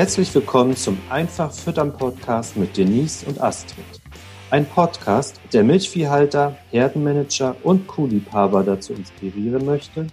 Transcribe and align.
Herzlich 0.00 0.34
willkommen 0.34 0.74
zum 0.76 0.98
Einfach 1.10 1.52
Füttern 1.52 1.92
Podcast 1.92 2.56
mit 2.56 2.74
Denise 2.74 3.22
und 3.26 3.38
Astrid. 3.38 3.84
Ein 4.50 4.64
Podcast, 4.64 5.38
der 5.52 5.62
Milchviehhalter, 5.62 6.56
Herdenmanager 6.70 7.54
und 7.64 7.86
Kuhliebhaber 7.86 8.64
dazu 8.64 8.94
inspirieren 8.94 9.66
möchte, 9.66 10.06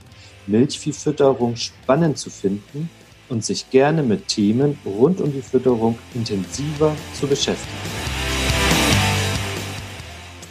Milchviehfütterung 0.46 1.56
spannend 1.56 2.18
zu 2.18 2.30
finden 2.30 2.90
und 3.30 3.46
sich 3.46 3.70
gerne 3.70 4.04
mit 4.04 4.28
Themen 4.28 4.78
rund 4.86 5.22
um 5.22 5.32
die 5.32 5.42
Fütterung 5.42 5.98
intensiver 6.14 6.94
zu 7.14 7.26
beschäftigen. 7.26 7.78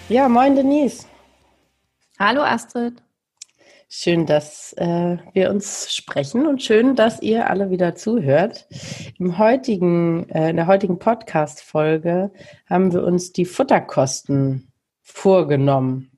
Ja, 0.08 0.30
moin 0.30 0.56
Denise. 0.56 1.04
Hallo 2.18 2.40
Astrid. 2.40 3.02
Schön, 3.88 4.26
dass 4.26 4.72
äh, 4.78 5.18
wir 5.32 5.48
uns 5.50 5.94
sprechen 5.94 6.46
und 6.48 6.60
schön, 6.60 6.96
dass 6.96 7.22
ihr 7.22 7.48
alle 7.48 7.70
wieder 7.70 7.94
zuhört. 7.94 8.66
Im 9.16 9.38
heutigen, 9.38 10.28
äh, 10.30 10.50
in 10.50 10.56
der 10.56 10.66
heutigen 10.66 10.98
Podcast-Folge 10.98 12.32
haben 12.68 12.92
wir 12.92 13.04
uns 13.04 13.32
die 13.32 13.44
Futterkosten 13.44 14.72
vorgenommen. 15.02 16.10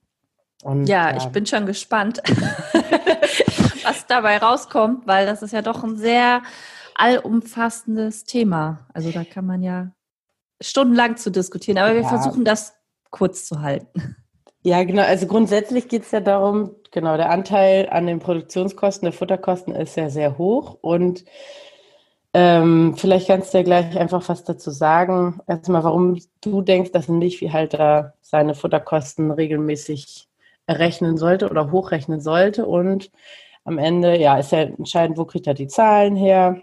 Und, 0.62 0.86
ja, 0.86 1.10
äh, 1.10 1.18
ich 1.18 1.26
bin 1.26 1.44
schon 1.44 1.66
gespannt, 1.66 2.22
was 3.84 4.06
dabei 4.06 4.38
rauskommt, 4.38 5.06
weil 5.06 5.26
das 5.26 5.42
ist 5.42 5.52
ja 5.52 5.60
doch 5.60 5.84
ein 5.84 5.98
sehr 5.98 6.42
allumfassendes 6.94 8.24
Thema. 8.24 8.88
Also 8.94 9.10
da 9.12 9.24
kann 9.24 9.44
man 9.44 9.62
ja 9.62 9.92
stundenlang 10.62 11.18
zu 11.18 11.30
diskutieren, 11.30 11.76
aber 11.76 11.94
wir 11.94 12.00
ja. 12.00 12.08
versuchen 12.08 12.46
das 12.46 12.74
kurz 13.10 13.44
zu 13.44 13.60
halten. 13.60 14.16
Ja, 14.62 14.82
genau. 14.84 15.02
Also 15.02 15.26
grundsätzlich 15.26 15.88
geht 15.88 16.02
es 16.02 16.10
ja 16.10 16.20
darum, 16.20 16.74
genau, 16.90 17.16
der 17.16 17.30
Anteil 17.30 17.88
an 17.90 18.06
den 18.06 18.18
Produktionskosten, 18.18 19.06
der 19.06 19.12
Futterkosten 19.12 19.74
ist 19.74 19.96
ja 19.96 20.10
sehr 20.10 20.36
hoch. 20.36 20.78
Und 20.80 21.24
ähm, 22.34 22.94
vielleicht 22.96 23.28
kannst 23.28 23.54
du 23.54 23.58
ja 23.58 23.64
gleich 23.64 23.98
einfach 23.98 24.28
was 24.28 24.44
dazu 24.44 24.70
sagen. 24.70 25.40
Erstmal, 25.46 25.84
warum 25.84 26.20
du 26.40 26.62
denkst, 26.62 26.92
dass 26.92 27.08
ein 27.08 27.18
Milchviehhalter 27.18 28.14
seine 28.20 28.54
Futterkosten 28.54 29.30
regelmäßig 29.30 30.28
errechnen 30.66 31.16
sollte 31.16 31.48
oder 31.48 31.70
hochrechnen 31.72 32.20
sollte. 32.20 32.66
Und 32.66 33.10
am 33.64 33.78
Ende, 33.78 34.18
ja, 34.18 34.38
ist 34.38 34.52
ja 34.52 34.60
entscheidend, 34.62 35.18
wo 35.18 35.24
kriegt 35.24 35.46
er 35.46 35.54
die 35.54 35.68
Zahlen 35.68 36.16
her 36.16 36.60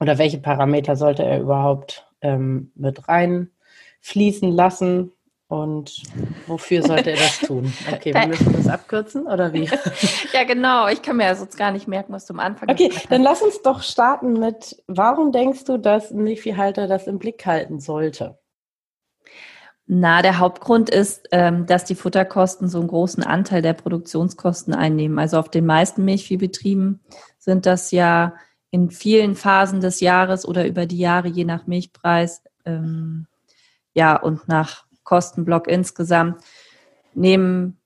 oder 0.00 0.18
welche 0.18 0.38
Parameter 0.38 0.96
sollte 0.96 1.24
er 1.24 1.40
überhaupt 1.40 2.06
ähm, 2.20 2.72
mit 2.74 3.08
reinfließen 3.08 4.50
lassen. 4.50 5.12
Und 5.52 6.04
wofür 6.46 6.82
sollte 6.82 7.10
er 7.10 7.18
das 7.18 7.40
tun? 7.40 7.70
Okay, 7.92 8.14
wir 8.14 8.26
müssen 8.26 8.54
das 8.54 8.68
abkürzen 8.68 9.26
oder 9.26 9.52
wie? 9.52 9.64
ja, 10.32 10.44
genau. 10.44 10.88
Ich 10.88 11.02
kann 11.02 11.18
mir 11.18 11.24
ja 11.24 11.34
sonst 11.34 11.58
gar 11.58 11.72
nicht 11.72 11.86
merken, 11.86 12.10
was 12.14 12.24
du 12.24 12.32
am 12.32 12.40
Anfang 12.40 12.70
Okay, 12.70 12.90
dann 13.10 13.20
lass 13.20 13.42
uns 13.42 13.60
doch 13.60 13.82
starten 13.82 14.32
mit, 14.40 14.82
warum 14.86 15.30
denkst 15.30 15.64
du, 15.64 15.76
dass 15.76 16.10
ein 16.10 16.22
Milchviehhalter 16.22 16.86
das 16.86 17.06
im 17.06 17.18
Blick 17.18 17.44
halten 17.44 17.80
sollte? 17.80 18.38
Na, 19.84 20.22
der 20.22 20.38
Hauptgrund 20.38 20.88
ist, 20.88 21.28
ähm, 21.32 21.66
dass 21.66 21.84
die 21.84 21.96
Futterkosten 21.96 22.70
so 22.70 22.78
einen 22.78 22.88
großen 22.88 23.22
Anteil 23.22 23.60
der 23.60 23.74
Produktionskosten 23.74 24.72
einnehmen. 24.72 25.18
Also 25.18 25.38
auf 25.38 25.50
den 25.50 25.66
meisten 25.66 26.02
Milchviehbetrieben 26.06 27.00
sind 27.38 27.66
das 27.66 27.90
ja 27.90 28.36
in 28.70 28.90
vielen 28.90 29.34
Phasen 29.34 29.82
des 29.82 30.00
Jahres 30.00 30.48
oder 30.48 30.66
über 30.66 30.86
die 30.86 30.96
Jahre, 30.96 31.28
je 31.28 31.44
nach 31.44 31.66
Milchpreis, 31.66 32.42
ähm, 32.64 33.26
ja, 33.92 34.16
und 34.16 34.48
nach 34.48 34.86
Kostenblock 35.12 35.68
insgesamt 35.68 36.42
nehmen 37.12 37.78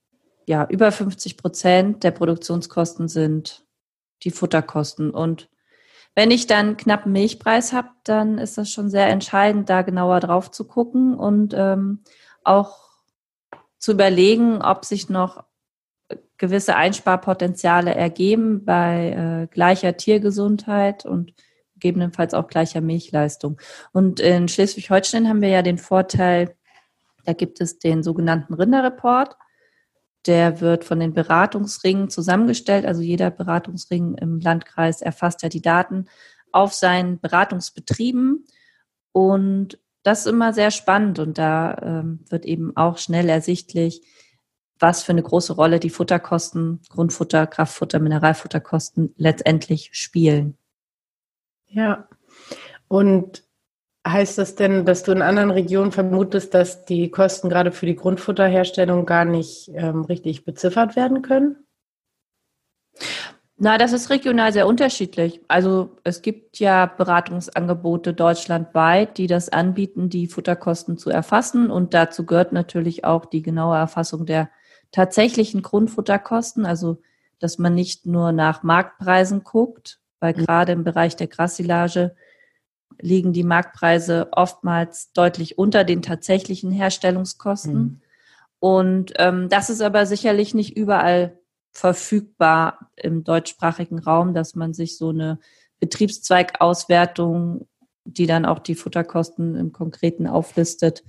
ja 0.46 0.64
über 0.70 0.92
50 0.92 1.36
Prozent 1.36 2.04
der 2.04 2.12
Produktionskosten 2.12 3.08
sind 3.08 3.66
die 4.22 4.30
Futterkosten. 4.30 5.10
Und 5.10 5.50
wenn 6.14 6.30
ich 6.30 6.46
dann 6.46 6.76
knappen 6.76 7.10
Milchpreis 7.10 7.72
habe, 7.72 7.88
dann 8.04 8.38
ist 8.38 8.58
das 8.58 8.70
schon 8.70 8.90
sehr 8.90 9.08
entscheidend, 9.08 9.68
da 9.68 9.82
genauer 9.82 10.20
drauf 10.20 10.52
zu 10.52 10.68
gucken 10.68 11.16
und 11.16 11.52
ähm, 11.52 12.04
auch 12.44 12.90
zu 13.80 13.90
überlegen, 13.90 14.62
ob 14.62 14.84
sich 14.84 15.08
noch 15.08 15.42
gewisse 16.38 16.76
Einsparpotenziale 16.76 17.92
ergeben 17.92 18.64
bei 18.64 19.48
äh, 19.48 19.52
gleicher 19.52 19.96
Tiergesundheit 19.96 21.04
und 21.04 21.34
gegebenenfalls 21.74 22.34
auch 22.34 22.46
gleicher 22.46 22.80
Milchleistung. 22.80 23.60
Und 23.92 24.20
in 24.20 24.46
Schleswig-Holstein 24.46 25.28
haben 25.28 25.42
wir 25.42 25.48
ja 25.48 25.62
den 25.62 25.78
Vorteil, 25.78 26.55
da 27.26 27.32
gibt 27.32 27.60
es 27.60 27.78
den 27.78 28.02
sogenannten 28.02 28.54
Rinderreport. 28.54 29.36
Der 30.26 30.60
wird 30.60 30.84
von 30.84 31.00
den 31.00 31.12
Beratungsringen 31.12 32.08
zusammengestellt. 32.08 32.86
Also 32.86 33.02
jeder 33.02 33.30
Beratungsring 33.30 34.14
im 34.14 34.40
Landkreis 34.40 35.02
erfasst 35.02 35.42
ja 35.42 35.48
die 35.48 35.62
Daten 35.62 36.06
auf 36.52 36.72
seinen 36.72 37.20
Beratungsbetrieben. 37.20 38.46
Und 39.12 39.78
das 40.02 40.20
ist 40.20 40.26
immer 40.26 40.52
sehr 40.52 40.70
spannend. 40.70 41.18
Und 41.18 41.38
da 41.38 41.76
ähm, 41.82 42.24
wird 42.28 42.44
eben 42.44 42.76
auch 42.76 42.98
schnell 42.98 43.28
ersichtlich, 43.28 44.02
was 44.78 45.02
für 45.02 45.12
eine 45.12 45.22
große 45.22 45.54
Rolle 45.54 45.80
die 45.80 45.90
Futterkosten, 45.90 46.80
Grundfutter, 46.90 47.46
Kraftfutter, 47.46 47.98
Mineralfutterkosten 47.98 49.14
letztendlich 49.16 49.90
spielen. 49.92 50.58
Ja. 51.66 52.08
Und 52.88 53.45
Heißt 54.06 54.38
das 54.38 54.54
denn, 54.54 54.84
dass 54.84 55.02
du 55.02 55.10
in 55.10 55.20
anderen 55.20 55.50
Regionen 55.50 55.90
vermutest, 55.90 56.54
dass 56.54 56.84
die 56.84 57.10
Kosten 57.10 57.48
gerade 57.48 57.72
für 57.72 57.86
die 57.86 57.96
Grundfutterherstellung 57.96 59.04
gar 59.04 59.24
nicht 59.24 59.68
ähm, 59.74 60.02
richtig 60.04 60.44
beziffert 60.44 60.94
werden 60.94 61.22
können? 61.22 61.66
Na, 63.58 63.78
das 63.78 63.92
ist 63.92 64.10
regional 64.10 64.52
sehr 64.52 64.66
unterschiedlich. 64.66 65.40
Also 65.48 65.96
es 66.04 66.22
gibt 66.22 66.58
ja 66.58 66.86
Beratungsangebote 66.86 68.12
deutschlandweit, 68.12 69.16
die 69.16 69.26
das 69.26 69.48
anbieten, 69.48 70.10
die 70.10 70.28
Futterkosten 70.28 70.98
zu 70.98 71.10
erfassen. 71.10 71.70
Und 71.70 71.92
dazu 71.92 72.26
gehört 72.26 72.52
natürlich 72.52 73.04
auch 73.04 73.24
die 73.24 73.42
genaue 73.42 73.76
Erfassung 73.76 74.24
der 74.24 74.50
tatsächlichen 74.92 75.62
Grundfutterkosten. 75.62 76.64
Also, 76.64 76.98
dass 77.40 77.58
man 77.58 77.74
nicht 77.74 78.06
nur 78.06 78.30
nach 78.30 78.62
Marktpreisen 78.62 79.42
guckt, 79.42 80.00
weil 80.20 80.34
mhm. 80.34 80.44
gerade 80.44 80.72
im 80.72 80.84
Bereich 80.84 81.16
der 81.16 81.26
Grassilage 81.26 82.14
liegen 83.00 83.32
die 83.32 83.44
Marktpreise 83.44 84.28
oftmals 84.32 85.12
deutlich 85.12 85.58
unter 85.58 85.84
den 85.84 86.02
tatsächlichen 86.02 86.70
Herstellungskosten. 86.70 87.74
Mhm. 87.74 88.00
Und 88.58 89.12
ähm, 89.16 89.48
das 89.48 89.70
ist 89.70 89.82
aber 89.82 90.06
sicherlich 90.06 90.54
nicht 90.54 90.76
überall 90.76 91.38
verfügbar 91.72 92.90
im 92.96 93.22
deutschsprachigen 93.22 93.98
Raum, 93.98 94.32
dass 94.32 94.54
man 94.54 94.72
sich 94.72 94.96
so 94.96 95.10
eine 95.10 95.38
Betriebszweigauswertung, 95.78 97.68
die 98.04 98.26
dann 98.26 98.46
auch 98.46 98.60
die 98.60 98.74
Futterkosten 98.74 99.56
im 99.56 99.72
Konkreten 99.72 100.26
auflistet, 100.26 101.04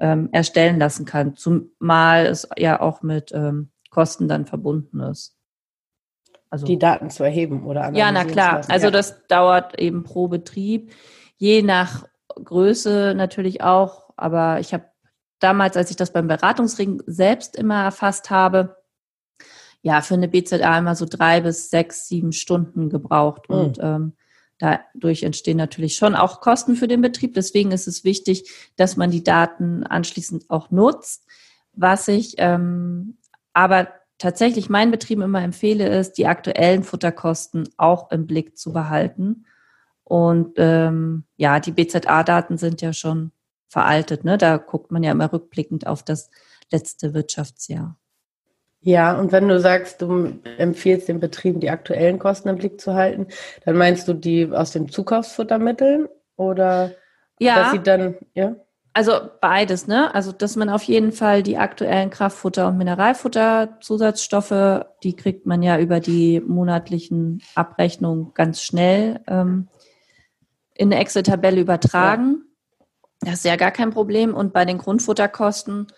ähm, 0.00 0.28
erstellen 0.32 0.78
lassen 0.78 1.04
kann. 1.04 1.36
Zumal 1.36 2.26
es 2.26 2.48
ja 2.56 2.80
auch 2.80 3.02
mit 3.02 3.30
ähm, 3.32 3.70
Kosten 3.90 4.28
dann 4.28 4.46
verbunden 4.46 5.00
ist. 5.00 5.36
Also, 6.50 6.66
die 6.66 6.78
Daten 6.78 7.10
zu 7.10 7.24
erheben 7.24 7.64
oder 7.64 7.92
Ja, 7.92 8.10
na 8.10 8.24
klar. 8.24 8.62
Also 8.68 8.90
das 8.90 9.26
dauert 9.26 9.78
eben 9.78 10.02
pro 10.02 10.28
Betrieb 10.28 10.92
je 11.38 11.62
nach 11.62 12.04
Größe 12.44 13.14
natürlich 13.16 13.62
auch. 13.62 14.10
Aber 14.16 14.60
ich 14.60 14.74
habe 14.74 14.84
damals, 15.38 15.76
als 15.76 15.90
ich 15.90 15.96
das 15.96 16.12
beim 16.12 16.28
Beratungsring 16.28 17.02
selbst 17.06 17.56
immer 17.56 17.82
erfasst 17.82 18.30
habe, 18.30 18.76
ja, 19.80 20.02
für 20.02 20.14
eine 20.14 20.28
BZA 20.28 20.78
immer 20.78 20.96
so 20.96 21.06
drei 21.08 21.40
bis 21.40 21.70
sechs, 21.70 22.08
sieben 22.08 22.32
Stunden 22.32 22.90
gebraucht. 22.90 23.48
Mhm. 23.48 23.56
Und 23.56 23.78
ähm, 23.80 24.12
dadurch 24.58 25.22
entstehen 25.22 25.56
natürlich 25.56 25.94
schon 25.94 26.16
auch 26.16 26.40
Kosten 26.40 26.74
für 26.74 26.88
den 26.88 27.00
Betrieb. 27.00 27.34
Deswegen 27.34 27.70
ist 27.70 27.86
es 27.86 28.02
wichtig, 28.02 28.50
dass 28.76 28.96
man 28.96 29.10
die 29.10 29.22
Daten 29.22 29.84
anschließend 29.84 30.50
auch 30.50 30.70
nutzt. 30.70 31.24
Was 31.72 32.08
ich 32.08 32.34
ähm, 32.38 33.18
aber 33.52 33.88
tatsächlich 34.18 34.68
meinen 34.68 34.90
Betrieben 34.90 35.22
immer 35.22 35.42
empfehle, 35.42 35.88
ist, 35.88 36.18
die 36.18 36.26
aktuellen 36.26 36.82
Futterkosten 36.82 37.68
auch 37.76 38.10
im 38.10 38.26
Blick 38.26 38.58
zu 38.58 38.72
behalten 38.72 39.46
und 40.08 40.54
ähm, 40.56 41.24
ja, 41.36 41.60
die 41.60 41.72
BZA-Daten 41.72 42.56
sind 42.56 42.80
ja 42.80 42.94
schon 42.94 43.30
veraltet. 43.68 44.24
Ne? 44.24 44.38
Da 44.38 44.56
guckt 44.56 44.90
man 44.90 45.02
ja 45.02 45.12
immer 45.12 45.30
rückblickend 45.30 45.86
auf 45.86 46.02
das 46.02 46.30
letzte 46.72 47.12
Wirtschaftsjahr. 47.12 47.98
Ja, 48.80 49.18
und 49.18 49.32
wenn 49.32 49.48
du 49.48 49.60
sagst, 49.60 50.00
du 50.00 50.38
empfiehlst 50.56 51.08
den 51.08 51.20
Betrieben, 51.20 51.60
die 51.60 51.68
aktuellen 51.68 52.18
Kosten 52.18 52.48
im 52.48 52.56
Blick 52.56 52.80
zu 52.80 52.94
halten, 52.94 53.26
dann 53.66 53.76
meinst 53.76 54.08
du 54.08 54.14
die 54.14 54.50
aus 54.50 54.70
den 54.70 54.88
Zukaufsfuttermitteln 54.88 56.08
oder 56.36 56.92
ja, 57.38 57.56
dass 57.56 57.72
sie 57.72 57.80
dann, 57.80 58.14
ja? 58.32 58.56
Also 58.94 59.12
beides, 59.42 59.88
ne? 59.88 60.14
Also 60.14 60.32
dass 60.32 60.56
man 60.56 60.70
auf 60.70 60.84
jeden 60.84 61.12
Fall 61.12 61.42
die 61.42 61.58
aktuellen 61.58 62.08
Kraftfutter- 62.08 62.68
und 62.68 62.78
Mineralfutter-Zusatzstoffe, 62.78 64.86
die 65.02 65.14
kriegt 65.14 65.44
man 65.44 65.62
ja 65.62 65.78
über 65.78 66.00
die 66.00 66.40
monatlichen 66.40 67.42
Abrechnungen 67.54 68.32
ganz 68.32 68.62
schnell 68.62 69.20
ähm, 69.26 69.68
in 70.78 70.90
eine 70.90 71.00
Excel-Tabelle 71.02 71.60
übertragen. 71.60 72.44
Ja. 72.80 72.86
Das 73.20 73.34
ist 73.34 73.44
ja 73.44 73.56
gar 73.56 73.72
kein 73.72 73.90
Problem. 73.90 74.32
Und 74.32 74.54
bei 74.54 74.64
den 74.64 74.78
Grundfutterkosten, 74.78 75.88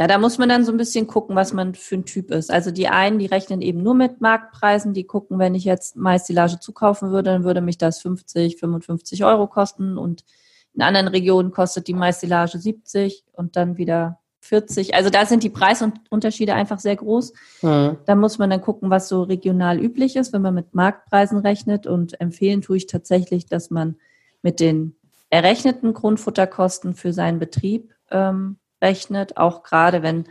Ja, 0.00 0.06
da 0.06 0.16
muss 0.16 0.38
man 0.38 0.48
dann 0.48 0.64
so 0.64 0.72
ein 0.72 0.78
bisschen 0.78 1.06
gucken, 1.06 1.36
was 1.36 1.52
man 1.52 1.74
für 1.74 1.96
ein 1.96 2.06
Typ 2.06 2.30
ist. 2.30 2.50
Also 2.50 2.70
die 2.70 2.88
einen, 2.88 3.18
die 3.18 3.26
rechnen 3.26 3.60
eben 3.60 3.82
nur 3.82 3.94
mit 3.94 4.22
Marktpreisen, 4.22 4.94
die 4.94 5.04
gucken, 5.04 5.38
wenn 5.38 5.54
ich 5.54 5.64
jetzt 5.64 5.94
Mais-Silage 5.94 6.58
zukaufen 6.58 7.10
würde, 7.10 7.30
dann 7.30 7.44
würde 7.44 7.60
mich 7.60 7.76
das 7.76 8.00
50, 8.00 8.56
55 8.56 9.24
Euro 9.24 9.46
kosten 9.46 9.98
und 9.98 10.24
in 10.72 10.80
anderen 10.80 11.08
Regionen 11.08 11.50
kostet 11.50 11.86
die 11.86 11.92
Mais-Silage 11.92 12.58
70 12.58 13.24
und 13.32 13.56
dann 13.56 13.76
wieder 13.76 14.20
40. 14.40 14.94
Also 14.94 15.10
da 15.10 15.26
sind 15.26 15.42
die 15.42 15.50
Preisunterschiede 15.50 16.54
einfach 16.54 16.78
sehr 16.78 16.96
groß. 16.96 17.34
Mhm. 17.60 17.98
Da 18.06 18.14
muss 18.14 18.38
man 18.38 18.48
dann 18.48 18.62
gucken, 18.62 18.88
was 18.88 19.06
so 19.06 19.22
regional 19.24 19.78
üblich 19.78 20.16
ist, 20.16 20.32
wenn 20.32 20.40
man 20.40 20.54
mit 20.54 20.74
Marktpreisen 20.74 21.38
rechnet. 21.38 21.86
Und 21.86 22.18
empfehlen 22.22 22.62
tue 22.62 22.78
ich 22.78 22.86
tatsächlich, 22.86 23.44
dass 23.46 23.70
man 23.70 23.96
mit 24.42 24.60
den 24.60 24.96
errechneten 25.30 25.94
Grundfutterkosten 25.94 26.94
für 26.94 27.12
seinen 27.12 27.38
Betrieb 27.38 27.92
ähm, 28.10 28.58
rechnet, 28.82 29.36
auch 29.36 29.62
gerade 29.62 30.02
wenn 30.02 30.28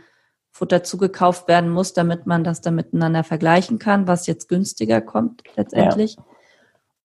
Futter 0.50 0.82
zugekauft 0.82 1.48
werden 1.48 1.70
muss, 1.70 1.92
damit 1.92 2.26
man 2.26 2.44
das 2.44 2.60
dann 2.60 2.74
miteinander 2.74 3.24
vergleichen 3.24 3.78
kann, 3.78 4.06
was 4.06 4.26
jetzt 4.26 4.48
günstiger 4.48 5.00
kommt 5.00 5.42
letztendlich. 5.56 6.16
Ja. 6.16 6.24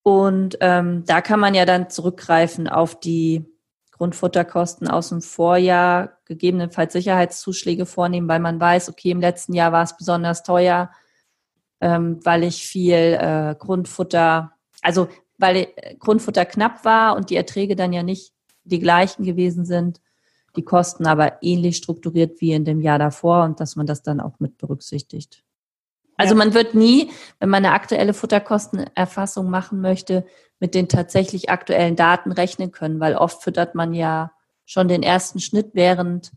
Und 0.04 0.58
ähm, 0.62 1.04
da 1.06 1.22
kann 1.22 1.40
man 1.40 1.54
ja 1.54 1.66
dann 1.66 1.90
zurückgreifen 1.90 2.68
auf 2.68 3.00
die 3.00 3.46
Grundfutterkosten 3.92 4.90
aus 4.90 5.10
dem 5.10 5.22
Vorjahr, 5.22 6.18
gegebenenfalls 6.26 6.94
Sicherheitszuschläge 6.94 7.86
vornehmen, 7.86 8.28
weil 8.28 8.40
man 8.40 8.60
weiß, 8.60 8.90
okay, 8.90 9.12
im 9.12 9.22
letzten 9.22 9.54
Jahr 9.54 9.72
war 9.72 9.84
es 9.84 9.96
besonders 9.96 10.44
teuer, 10.44 10.92
ähm, 11.80 12.20
weil 12.24 12.44
ich 12.44 12.68
viel 12.68 12.94
äh, 12.94 13.56
Grundfutter, 13.58 14.52
also 14.82 15.08
weil 15.38 15.68
äh, 15.76 15.96
Grundfutter 15.96 16.46
knapp 16.46 16.86
war 16.86 17.16
und 17.16 17.30
die 17.30 17.36
Erträge 17.36 17.76
dann 17.76 17.94
ja 17.94 18.04
nicht 18.04 18.34
die 18.64 18.80
gleichen 18.80 19.24
gewesen 19.24 19.66
sind, 19.66 20.02
die 20.56 20.64
Kosten 20.64 21.06
aber 21.06 21.44
ähnlich 21.44 21.78
strukturiert 21.78 22.42
wie 22.42 22.54
in 22.54 22.66
dem 22.66 22.82
Jahr 22.82 23.00
davor 23.00 23.44
und 23.44 23.60
dass 23.60 23.76
man 23.76 23.86
das 23.86 24.04
dann 24.04 24.20
auch 24.20 24.40
mit 24.40 24.58
berücksichtigt. 24.58 25.44
Also 26.18 26.34
ja. 26.34 26.38
man 26.38 26.54
wird 26.54 26.76
nie, 26.76 27.12
wenn 27.40 27.50
man 27.50 27.66
eine 27.66 27.74
aktuelle 27.74 28.14
Futterkostenerfassung 28.14 29.50
machen 29.50 29.82
möchte, 29.82 30.26
mit 30.60 30.74
den 30.74 30.88
tatsächlich 30.88 31.50
aktuellen 31.50 31.96
Daten 31.96 32.32
rechnen 32.32 32.72
können, 32.72 33.00
weil 33.00 33.16
oft 33.16 33.44
füttert 33.44 33.76
man 33.76 33.94
ja 33.94 34.32
schon 34.66 34.88
den 34.88 35.04
ersten 35.04 35.40
Schnitt 35.40 35.72
während 35.74 36.32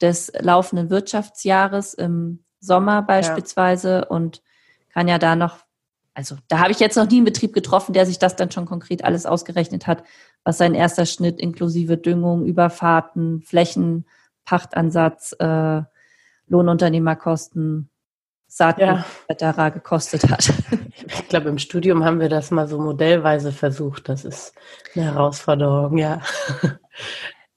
des 0.00 0.32
laufenden 0.38 0.90
Wirtschaftsjahres 0.90 1.94
im 1.94 2.44
Sommer 2.60 3.02
beispielsweise 3.02 3.90
ja. 3.90 4.06
und 4.06 4.42
kann 4.92 5.08
ja 5.08 5.18
da 5.18 5.36
noch, 5.36 5.58
also 6.16 6.36
da 6.48 6.60
habe 6.60 6.72
ich 6.72 6.80
jetzt 6.80 6.96
noch 6.96 7.08
nie 7.08 7.16
einen 7.16 7.26
Betrieb 7.26 7.52
getroffen, 7.52 7.92
der 7.92 8.06
sich 8.06 8.18
das 8.18 8.36
dann 8.36 8.50
schon 8.50 8.64
konkret 8.64 9.04
alles 9.04 9.26
ausgerechnet 9.26 9.86
hat, 9.86 10.02
was 10.44 10.56
sein 10.56 10.74
erster 10.74 11.04
Schnitt 11.04 11.38
inklusive 11.38 11.98
Düngung, 11.98 12.46
Überfahrten, 12.46 13.42
Flächen, 13.42 14.06
Pachtansatz, 14.46 15.36
äh, 15.38 15.82
Lohnunternehmerkosten 16.46 17.90
Saatgut 18.46 18.86
ja. 18.86 19.04
etc. 19.28 19.74
gekostet 19.74 20.30
hat. 20.30 20.52
Ich 21.06 21.28
glaube, 21.28 21.50
im 21.50 21.58
Studium 21.58 22.04
haben 22.04 22.20
wir 22.20 22.30
das 22.30 22.50
mal 22.50 22.66
so 22.66 22.78
modellweise 22.78 23.52
versucht. 23.52 24.08
Das 24.08 24.24
ist 24.24 24.54
eine 24.94 25.04
Herausforderung, 25.04 25.98
ja. 25.98 26.22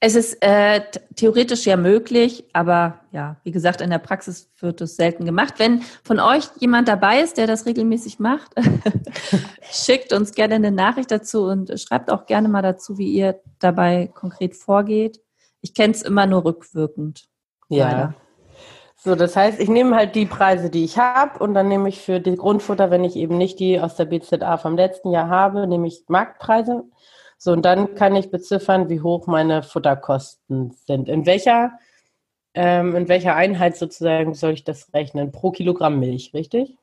Es 0.02 0.16
ist 0.16 0.42
äh, 0.42 0.82
theoretisch 1.16 1.66
ja 1.66 1.76
möglich, 1.76 2.46
aber 2.54 3.02
ja, 3.12 3.36
wie 3.44 3.52
gesagt, 3.52 3.82
in 3.82 3.90
der 3.90 3.98
Praxis 3.98 4.50
wird 4.60 4.80
es 4.80 4.96
selten 4.96 5.26
gemacht. 5.26 5.56
Wenn 5.58 5.82
von 6.04 6.22
euch 6.22 6.46
jemand 6.60 6.88
dabei 6.88 7.20
ist, 7.20 7.38
der 7.38 7.48
das 7.48 7.66
regelmäßig 7.66 8.18
macht, 8.18 8.54
schickt 9.72 10.14
uns 10.14 10.32
gerne 10.34 10.56
eine 10.56 10.72
Nachricht 10.72 11.12
dazu 11.12 11.44
und 11.44 11.78
schreibt 11.82 12.12
auch 12.12 12.28
gerne 12.28 12.48
mal 12.48 12.62
dazu, 12.62 12.98
wie 12.98 13.12
ihr 13.12 13.42
dabei 13.60 14.10
konkret 14.14 14.56
vorgeht. 14.56 15.20
Ich 15.60 15.74
kenne 15.74 15.94
es 15.94 16.02
immer 16.02 16.26
nur 16.26 16.46
rückwirkend. 16.46 17.26
Ja. 17.68 17.92
Leider. 17.92 18.16
So, 19.02 19.16
das 19.16 19.36
heißt, 19.36 19.62
ich 19.62 19.70
nehme 19.70 19.96
halt 19.96 20.16
die 20.16 20.26
Preise, 20.26 20.70
die 20.70 20.84
ich 20.84 20.98
habe 20.98 21.42
und 21.42 21.54
dann 21.54 21.70
nehme 21.70 21.88
ich 21.88 22.02
für 22.02 22.20
die 22.20 22.36
Grundfutter, 22.36 22.92
wenn 22.92 23.06
ich 23.06 23.16
eben 23.16 23.38
nicht 23.38 23.60
die 23.60 23.80
aus 23.80 23.96
der 23.96 24.06
BZA 24.06 24.58
vom 24.58 24.76
letzten 24.76 25.12
Jahr 25.12 25.30
habe, 25.30 25.68
nehme 25.68 25.88
ich 25.88 26.04
Marktpreise. 26.08 26.84
So, 27.42 27.54
und 27.54 27.64
dann 27.64 27.96
kann 27.96 28.18
ich 28.18 28.32
beziffern, 28.32 28.90
wie 28.90 29.00
hoch 29.00 29.26
meine 29.26 29.64
Futterkosten 29.64 30.76
sind. 30.86 31.08
In 31.08 31.26
welcher, 31.26 31.72
ähm, 32.54 32.96
in 32.98 33.08
welcher 33.08 33.34
Einheit 33.36 33.78
sozusagen 33.78 34.34
soll 34.34 34.52
ich 34.52 34.66
das 34.66 34.94
rechnen? 34.94 35.32
Pro 35.32 35.52
Kilogramm 35.52 36.02
Milch, 36.02 36.34
richtig? 36.34 36.78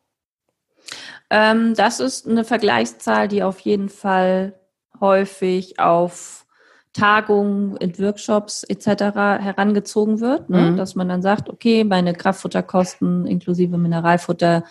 Ähm, 1.29 1.75
das 1.75 2.00
ist 2.00 2.26
eine 2.26 2.43
Vergleichszahl, 2.43 3.29
die 3.29 3.43
auf 3.43 3.61
jeden 3.61 3.91
Fall 3.91 4.55
häufig 4.99 5.79
auf 5.79 6.47
Tagungen, 6.94 7.76
in 7.76 7.99
Workshops 7.99 8.64
etc. 8.64 8.88
herangezogen 9.14 10.20
wird, 10.20 10.49
ne? 10.49 10.70
Mhm. 10.70 10.76
dass 10.79 10.94
man 10.94 11.11
dann 11.11 11.20
sagt, 11.20 11.50
okay, 11.50 11.85
meine 11.85 12.14
Kraftfutterkosten 12.14 13.26
inklusive 13.26 13.76
Mineralfutter 13.76 14.64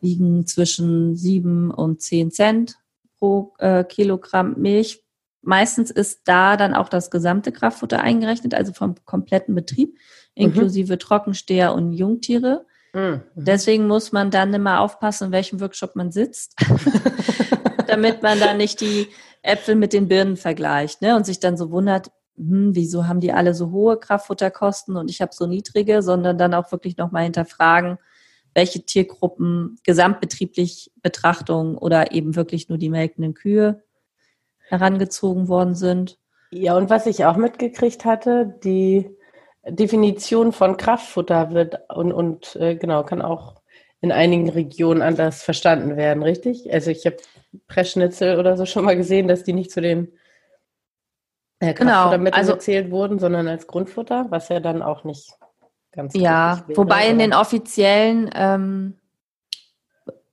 liegen 0.00 0.46
zwischen 0.46 1.16
sieben 1.16 1.72
und 1.72 2.00
zehn 2.00 2.30
Cent 2.30 2.76
pro 3.18 3.52
äh, 3.58 3.82
Kilogramm 3.82 4.54
Milch. 4.58 5.03
Meistens 5.44 5.90
ist 5.90 6.22
da 6.24 6.56
dann 6.56 6.74
auch 6.74 6.88
das 6.88 7.10
gesamte 7.10 7.52
Kraftfutter 7.52 8.00
eingerechnet, 8.00 8.54
also 8.54 8.72
vom 8.72 8.94
kompletten 9.04 9.54
Betrieb, 9.54 9.90
mhm. 9.90 10.46
inklusive 10.46 10.94
mhm. 10.94 10.98
Trockensteher 10.98 11.74
und 11.74 11.92
Jungtiere. 11.92 12.66
Mhm. 12.92 13.22
Deswegen 13.34 13.86
muss 13.86 14.12
man 14.12 14.30
dann 14.30 14.54
immer 14.54 14.80
aufpassen, 14.80 15.26
in 15.26 15.32
welchem 15.32 15.60
Workshop 15.60 15.96
man 15.96 16.12
sitzt, 16.12 16.54
damit 17.86 18.22
man 18.22 18.38
da 18.38 18.54
nicht 18.54 18.80
die 18.80 19.08
Äpfel 19.42 19.74
mit 19.74 19.92
den 19.92 20.08
Birnen 20.08 20.36
vergleicht 20.36 21.02
ne? 21.02 21.16
und 21.16 21.26
sich 21.26 21.40
dann 21.40 21.56
so 21.56 21.70
wundert, 21.70 22.10
hm, 22.36 22.74
wieso 22.74 23.06
haben 23.06 23.20
die 23.20 23.32
alle 23.32 23.54
so 23.54 23.70
hohe 23.70 23.98
Kraftfutterkosten 23.98 24.96
und 24.96 25.10
ich 25.10 25.20
habe 25.20 25.32
so 25.34 25.46
niedrige, 25.46 26.02
sondern 26.02 26.38
dann 26.38 26.54
auch 26.54 26.72
wirklich 26.72 26.96
nochmal 26.96 27.24
hinterfragen, 27.24 27.98
welche 28.54 28.84
Tiergruppen 28.84 29.78
gesamtbetrieblich 29.84 30.92
Betrachtung 31.02 31.76
oder 31.76 32.12
eben 32.12 32.36
wirklich 32.36 32.68
nur 32.68 32.78
die 32.78 32.90
melkenden 32.90 33.34
Kühe 33.34 33.83
herangezogen 34.68 35.48
worden 35.48 35.74
sind. 35.74 36.18
Ja, 36.50 36.76
und 36.76 36.90
was 36.90 37.06
ich 37.06 37.24
auch 37.24 37.36
mitgekriegt 37.36 38.04
hatte, 38.04 38.58
die 38.62 39.10
Definition 39.66 40.52
von 40.52 40.76
Kraftfutter 40.76 41.50
wird 41.52 41.78
und, 41.90 42.12
und 42.12 42.56
äh, 42.56 42.76
genau, 42.76 43.02
kann 43.02 43.22
auch 43.22 43.56
in 44.00 44.12
einigen 44.12 44.50
Regionen 44.50 45.00
anders 45.00 45.42
verstanden 45.42 45.96
werden, 45.96 46.22
richtig? 46.22 46.72
Also 46.72 46.90
ich 46.90 47.06
habe 47.06 47.16
Preschnitzel 47.68 48.38
oder 48.38 48.56
so 48.56 48.66
schon 48.66 48.84
mal 48.84 48.96
gesehen, 48.96 49.28
dass 49.28 49.44
die 49.44 49.54
nicht 49.54 49.70
zu 49.70 49.80
den 49.80 50.12
äh, 51.60 51.72
genau, 51.72 52.10
also, 52.10 52.52
gezählt 52.52 52.90
wurden, 52.90 53.18
sondern 53.18 53.48
als 53.48 53.66
Grundfutter, 53.66 54.26
was 54.28 54.50
ja 54.50 54.60
dann 54.60 54.82
auch 54.82 55.04
nicht 55.04 55.32
ganz 55.92 56.14
Ja, 56.14 56.64
wobei 56.74 57.08
in 57.08 57.18
den 57.18 57.32
offiziellen 57.32 58.30
ähm, 58.34 58.98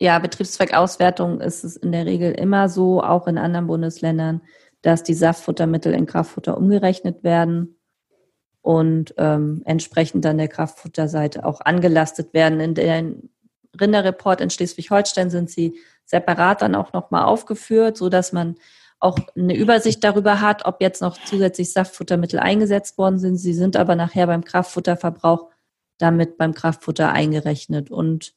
ja, 0.01 0.17
Betriebszweckauswertungen 0.17 1.41
ist 1.41 1.63
es 1.63 1.77
in 1.77 1.91
der 1.91 2.07
Regel 2.07 2.31
immer 2.31 2.69
so, 2.69 3.03
auch 3.03 3.27
in 3.27 3.37
anderen 3.37 3.67
Bundesländern, 3.67 4.41
dass 4.81 5.03
die 5.03 5.13
Saftfuttermittel 5.13 5.93
in 5.93 6.07
Kraftfutter 6.07 6.57
umgerechnet 6.57 7.23
werden 7.23 7.77
und 8.63 9.13
ähm, 9.17 9.61
entsprechend 9.63 10.25
dann 10.25 10.39
der 10.39 10.47
Kraftfutterseite 10.47 11.45
auch 11.45 11.61
angelastet 11.61 12.33
werden. 12.33 12.59
In 12.59 12.73
den 12.73 13.29
Rinderreport 13.79 14.41
in 14.41 14.49
Schleswig-Holstein 14.49 15.29
sind 15.29 15.51
sie 15.51 15.77
separat 16.05 16.63
dann 16.63 16.73
auch 16.73 16.93
nochmal 16.93 17.25
aufgeführt, 17.25 17.95
so 17.95 18.09
dass 18.09 18.33
man 18.33 18.55
auch 18.99 19.19
eine 19.37 19.55
Übersicht 19.55 20.03
darüber 20.03 20.41
hat, 20.41 20.65
ob 20.65 20.81
jetzt 20.81 21.03
noch 21.03 21.15
zusätzlich 21.25 21.73
Saftfuttermittel 21.73 22.39
eingesetzt 22.39 22.97
worden 22.97 23.19
sind. 23.19 23.37
Sie 23.37 23.53
sind 23.53 23.77
aber 23.77 23.95
nachher 23.95 24.25
beim 24.25 24.43
Kraftfutterverbrauch 24.43 25.51
damit 25.99 26.39
beim 26.39 26.55
Kraftfutter 26.55 27.11
eingerechnet 27.11 27.91
und 27.91 28.33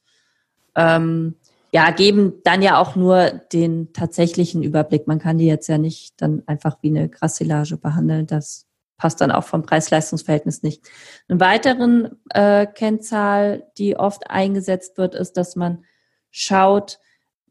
ähm, 0.75 1.37
ja, 1.75 1.91
geben 1.91 2.35
dann 2.45 2.61
ja 2.61 2.77
auch 2.77 2.95
nur 2.95 3.31
den 3.51 3.91
tatsächlichen 3.91 4.63
Überblick. 4.63 5.07
Man 5.07 5.19
kann 5.19 5.37
die 5.37 5.45
jetzt 5.45 5.67
ja 5.67 5.77
nicht 5.77 6.13
dann 6.21 6.41
einfach 6.45 6.77
wie 6.79 6.87
eine 6.87 7.09
Grassilage 7.09 7.75
behandeln. 7.75 8.27
Das 8.27 8.65
passt 8.95 9.19
dann 9.19 9.29
auch 9.29 9.43
vom 9.43 9.63
Preis-Leistungs-Verhältnis 9.63 10.63
nicht. 10.63 10.89
Eine 11.27 11.41
weitere 11.41 12.11
äh, 12.29 12.65
Kennzahl, 12.65 13.69
die 13.77 13.97
oft 13.97 14.29
eingesetzt 14.29 14.97
wird, 14.97 15.15
ist, 15.15 15.35
dass 15.35 15.57
man 15.57 15.83
schaut, 16.31 16.97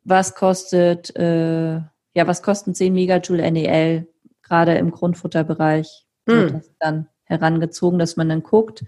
was 0.05 0.35
kostet, 0.35 1.15
äh, 1.17 1.75
ja, 1.75 2.27
was 2.27 2.43
kosten 2.43 2.75
10 2.75 2.95
Megajoule 2.95 3.53
NEL 3.53 4.09
gerade 4.43 4.77
im 4.77 4.91
Grundfutterbereich? 4.91 6.07
Hm. 6.27 6.35
Wird 6.35 6.55
das 6.55 6.71
dann 6.79 7.09
herangezogen, 7.25 7.99
dass 7.99 8.17
man 8.17 8.31
dann 8.31 8.43
guckt, 8.43 8.87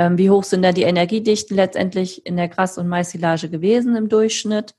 ähm, 0.00 0.16
wie 0.16 0.30
hoch 0.30 0.44
sind 0.44 0.62
da 0.62 0.72
die 0.72 0.84
Energiedichten 0.84 1.54
letztendlich 1.54 2.24
in 2.24 2.38
der 2.38 2.48
Gras- 2.48 2.78
und 2.78 2.88
Mais-Silage 2.88 3.50
gewesen 3.50 3.96
im 3.96 4.08
Durchschnitt 4.08 4.74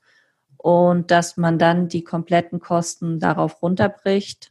und 0.56 1.12
dass 1.12 1.36
man 1.36 1.60
dann 1.60 1.86
die 1.86 2.02
kompletten 2.02 2.58
Kosten 2.58 3.20
darauf 3.20 3.62
runterbricht. 3.62 4.50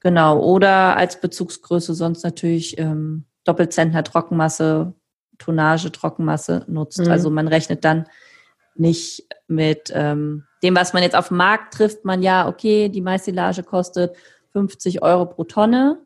Genau, 0.00 0.40
oder 0.40 0.96
als 0.96 1.20
Bezugsgröße 1.20 1.94
sonst 1.94 2.24
natürlich 2.24 2.78
ähm, 2.78 3.26
Doppelzentner 3.44 4.02
Trockenmasse, 4.02 4.92
Tonnage 5.38 5.92
Trockenmasse 5.92 6.64
nutzt. 6.66 6.98
Mhm. 6.98 7.12
Also 7.12 7.30
man 7.30 7.46
rechnet 7.46 7.84
dann 7.84 8.08
nicht 8.74 9.24
mit 9.46 9.92
ähm, 9.94 10.46
dem, 10.64 10.74
was 10.74 10.94
man 10.94 11.04
jetzt 11.04 11.14
auf 11.14 11.28
dem 11.28 11.36
Markt 11.36 11.74
trifft, 11.74 12.04
man 12.04 12.24
ja, 12.24 12.48
okay, 12.48 12.88
die 12.88 13.02
Maissilage 13.02 13.62
kostet 13.62 14.16
50 14.52 15.00
Euro 15.04 15.26
pro 15.26 15.44
Tonne. 15.44 16.00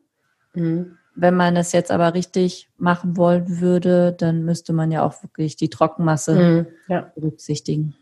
Mhm. 0.53 0.99
Wenn 1.15 1.35
man 1.35 1.55
es 1.55 1.71
jetzt 1.71 1.91
aber 1.91 2.13
richtig 2.13 2.69
machen 2.77 3.17
wollen 3.17 3.59
würde, 3.59 4.13
dann 4.17 4.43
müsste 4.43 4.73
man 4.73 4.91
ja 4.91 5.03
auch 5.03 5.23
wirklich 5.23 5.55
die 5.55 5.69
Trockenmasse 5.69 6.35
mhm, 6.35 6.67
ja. 6.87 7.11
berücksichtigen. 7.15 7.95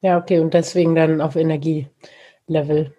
Ja, 0.00 0.18
okay, 0.18 0.38
und 0.38 0.54
deswegen 0.54 0.94
dann 0.94 1.20
auf 1.20 1.34
Energielevel. 1.36 2.94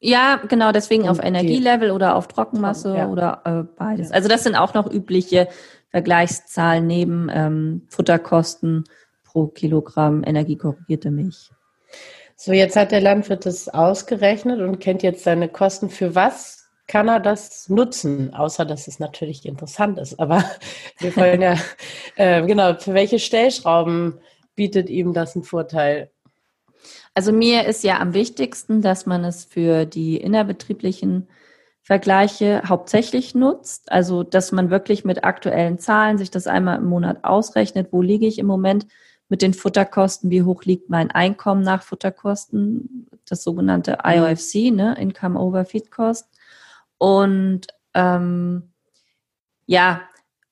Ja, 0.00 0.36
genau, 0.36 0.70
deswegen 0.70 1.04
und 1.04 1.08
auf 1.08 1.24
Energielevel 1.24 1.90
oder 1.90 2.16
auf 2.16 2.28
Trockenmasse 2.28 2.94
ja. 2.94 3.08
oder 3.08 3.40
äh, 3.44 3.62
beides. 3.78 4.10
Also 4.10 4.28
das 4.28 4.42
sind 4.42 4.54
auch 4.54 4.74
noch 4.74 4.90
übliche 4.90 5.48
Vergleichszahlen 5.88 6.86
neben 6.86 7.30
ähm, 7.32 7.86
Futterkosten 7.88 8.84
pro 9.22 9.46
Kilogramm 9.46 10.22
energiekorrigierte 10.26 11.10
Milch. 11.10 11.50
So, 12.36 12.52
jetzt 12.52 12.76
hat 12.76 12.92
der 12.92 13.00
Landwirt 13.00 13.46
das 13.46 13.68
ausgerechnet 13.68 14.60
und 14.60 14.78
kennt 14.80 15.02
jetzt 15.02 15.24
seine 15.24 15.48
Kosten. 15.48 15.88
Für 15.88 16.14
was 16.14 16.63
kann 16.86 17.08
er 17.08 17.20
das 17.20 17.68
nutzen? 17.68 18.34
Außer, 18.34 18.64
dass 18.64 18.88
es 18.88 18.98
natürlich 18.98 19.46
interessant 19.46 19.98
ist. 19.98 20.20
Aber 20.20 20.44
wir 20.98 21.16
wollen 21.16 21.42
ja, 21.42 21.56
äh, 22.16 22.44
genau, 22.46 22.74
für 22.74 22.94
welche 22.94 23.18
Stellschrauben 23.18 24.20
bietet 24.54 24.88
ihm 24.90 25.12
das 25.12 25.34
einen 25.34 25.44
Vorteil? 25.44 26.10
Also 27.14 27.32
mir 27.32 27.64
ist 27.64 27.84
ja 27.84 28.00
am 28.00 28.12
wichtigsten, 28.12 28.82
dass 28.82 29.06
man 29.06 29.24
es 29.24 29.44
für 29.44 29.86
die 29.86 30.16
innerbetrieblichen 30.16 31.28
Vergleiche 31.82 32.62
hauptsächlich 32.66 33.34
nutzt. 33.34 33.92
Also, 33.92 34.22
dass 34.22 34.52
man 34.52 34.70
wirklich 34.70 35.04
mit 35.04 35.22
aktuellen 35.22 35.78
Zahlen 35.78 36.18
sich 36.18 36.30
das 36.30 36.46
einmal 36.46 36.78
im 36.78 36.86
Monat 36.86 37.24
ausrechnet. 37.24 37.88
Wo 37.92 38.02
liege 38.02 38.26
ich 38.26 38.38
im 38.38 38.46
Moment 38.46 38.86
mit 39.28 39.42
den 39.42 39.54
Futterkosten? 39.54 40.30
Wie 40.30 40.42
hoch 40.42 40.64
liegt 40.64 40.88
mein 40.88 41.10
Einkommen 41.10 41.62
nach 41.62 41.82
Futterkosten? 41.82 43.06
Das 43.28 43.44
sogenannte 43.44 43.98
mhm. 44.02 44.10
IOFC, 44.10 44.72
ne? 44.72 44.96
Income 44.98 45.38
over 45.38 45.64
Feed 45.64 45.90
Cost. 45.90 46.26
Und 46.98 47.66
ähm, 47.94 48.72
ja, 49.66 50.02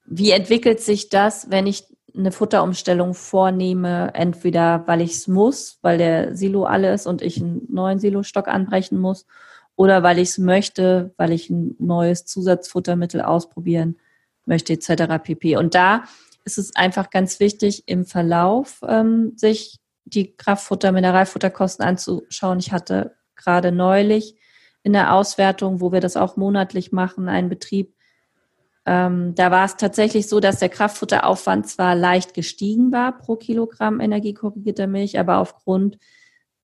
wie 0.05 0.31
entwickelt 0.31 0.81
sich 0.81 1.09
das, 1.09 1.51
wenn 1.51 1.67
ich 1.67 1.85
eine 2.15 2.33
Futterumstellung 2.33 3.15
vornehme, 3.15 4.13
entweder 4.15 4.87
weil 4.87 5.01
ich 5.01 5.13
es 5.13 5.29
muss, 5.29 5.79
weil 5.83 5.99
der 5.99 6.37
Silo 6.37 6.65
alle 6.65 6.93
ist 6.93 7.07
und 7.07 7.23
ich 7.23 7.41
einen 7.41 7.67
neuen 7.71 7.99
Silostock 7.99 8.49
anbrechen 8.49 8.99
muss, 8.99 9.27
oder 9.77 10.03
weil 10.03 10.19
ich 10.19 10.31
es 10.31 10.39
möchte, 10.39 11.15
weil 11.17 11.33
ich 11.33 11.49
ein 11.49 11.75
neues 11.79 12.27
Zusatzfuttermittel 12.27 13.23
ausprobieren 13.23 13.97
möchte, 14.45 14.75
etc. 14.75 15.23
pp. 15.23 15.57
Und 15.57 15.75
da 15.75 16.05
ist 16.45 16.59
es 16.59 16.77
einfach 16.77 17.11
ganz 17.11 17.41
wichtig, 17.41 17.85
im 17.87 18.05
Verlauf 18.05 18.81
ähm, 18.87 19.33
sich 19.37 19.79
die 20.05 20.37
Kraftfutter, 20.37 20.93
Mineralfutterkosten 20.93 21.85
anzuschauen. 21.85 22.59
Ich 22.59 22.73
hatte 22.73 23.17
gerade 23.37 23.73
neulich 23.73 24.37
in 24.83 24.93
der 24.93 25.15
Auswertung, 25.15 25.81
wo 25.81 25.93
wir 25.93 26.01
das 26.01 26.17
auch 26.17 26.37
monatlich 26.37 26.93
machen, 26.93 27.29
einen 27.29 27.49
Betrieb, 27.49 27.95
ähm, 28.85 29.35
da 29.37 29.51
war 29.51 29.65
es 29.65 29.77
tatsächlich 29.77 30.29
so, 30.29 30.41
dass 30.41 30.59
der 30.59 30.69
Kraftfutteraufwand 30.69 31.69
zwar 31.69 31.95
leicht 31.95 32.35
gestiegen 32.35 32.91
war 32.91 33.17
pro 33.17 33.37
Kilogramm 33.37 34.01
energiekorrigierter 34.01 34.89
Milch, 34.89 35.19
aber 35.19 35.39
aufgrund 35.39 35.99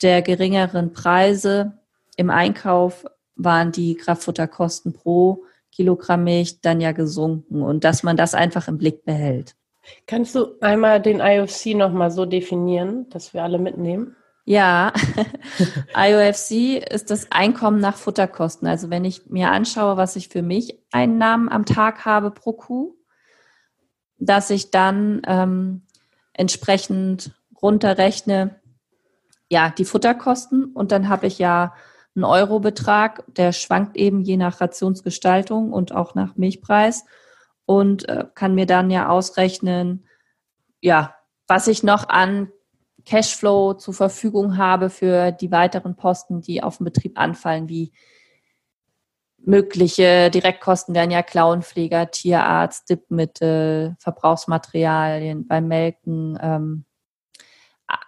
der 0.03 0.23
geringeren 0.23 0.93
Preise 0.93 1.79
im 2.17 2.31
Einkauf 2.31 3.05
waren 3.37 3.71
die 3.71 3.95
Kraftfutterkosten 3.95 4.93
pro 4.93 5.45
Kilogramm 5.71 6.25
Milch 6.25 6.61
dann 6.61 6.81
ja 6.81 6.91
gesunken 6.91 7.63
und 7.63 7.85
dass 7.85 8.03
man 8.03 8.17
das 8.17 8.35
einfach 8.35 8.67
im 8.67 8.79
Blick 8.79 9.05
behält. 9.05 9.55
Kannst 10.07 10.35
du 10.35 10.59
einmal 10.61 11.01
den 11.01 11.21
IOC 11.21 11.77
nochmal 11.77 12.11
so 12.11 12.27
definieren, 12.27 13.09
dass 13.11 13.33
wir 13.33 13.45
alle 13.45 13.59
mitnehmen? 13.59 14.17
Ja, 14.49 14.95
IOFC 15.95 16.83
ist 16.90 17.11
das 17.11 17.31
Einkommen 17.31 17.81
nach 17.81 17.99
Futterkosten. 17.99 18.67
Also 18.67 18.88
wenn 18.88 19.05
ich 19.05 19.26
mir 19.26 19.50
anschaue, 19.50 19.99
was 19.99 20.17
ich 20.17 20.28
für 20.28 20.40
mich 20.40 20.78
Einnahmen 20.90 21.50
am 21.50 21.67
Tag 21.67 22.07
habe 22.07 22.31
pro 22.31 22.55
Kuh, 22.55 22.95
dass 24.19 24.49
ich 24.49 24.71
dann 24.71 25.21
ähm, 25.26 25.83
entsprechend 26.33 27.33
runterrechne, 27.61 28.59
ja, 29.50 29.69
die 29.69 29.85
Futterkosten. 29.85 30.73
Und 30.73 30.93
dann 30.93 31.11
habe 31.11 31.26
ich 31.26 31.38
ja 31.38 31.75
einen 32.17 32.25
Eurobetrag, 32.25 33.25
der 33.26 33.52
schwankt 33.52 33.99
eben 33.99 34.23
je 34.23 34.38
nach 34.38 34.62
Rationsgestaltung 34.62 35.75
und 35.75 35.93
auch 35.93 36.14
nach 36.14 36.37
Milchpreis. 36.37 37.05
Und 37.67 38.09
äh, 38.09 38.25
kann 38.35 38.55
mir 38.55 38.64
dann 38.64 38.88
ja 38.90 39.11
ausrechnen, 39.11 40.07
ja, 40.81 41.14
was 41.47 41.69
ich 41.69 41.83
noch 41.83 42.09
an 42.09 42.50
Cashflow 43.09 43.75
zur 43.75 43.95
Verfügung 43.95 44.59
habe 44.59 44.91
für 44.91 45.33
die 45.33 45.50
weiteren 45.50 45.97
Posten, 45.97 46.43
die 46.43 46.62
auf 46.62 46.77
dem 46.77 46.85
Betrieb 46.85 47.19
anfallen, 47.19 47.69
wie 47.69 47.91
mögliche 49.38 50.31
Direktkosten 50.31 50.95
wären 50.95 51.11
ja 51.11 51.23
Klauenpfleger, 51.23 52.11
Tierarzt, 52.11 52.91
Dippmittel, 52.91 53.97
Verbrauchsmaterialien 53.99 55.47
beim 55.47 55.69
Melken, 55.69 56.38
ähm, 56.43 56.85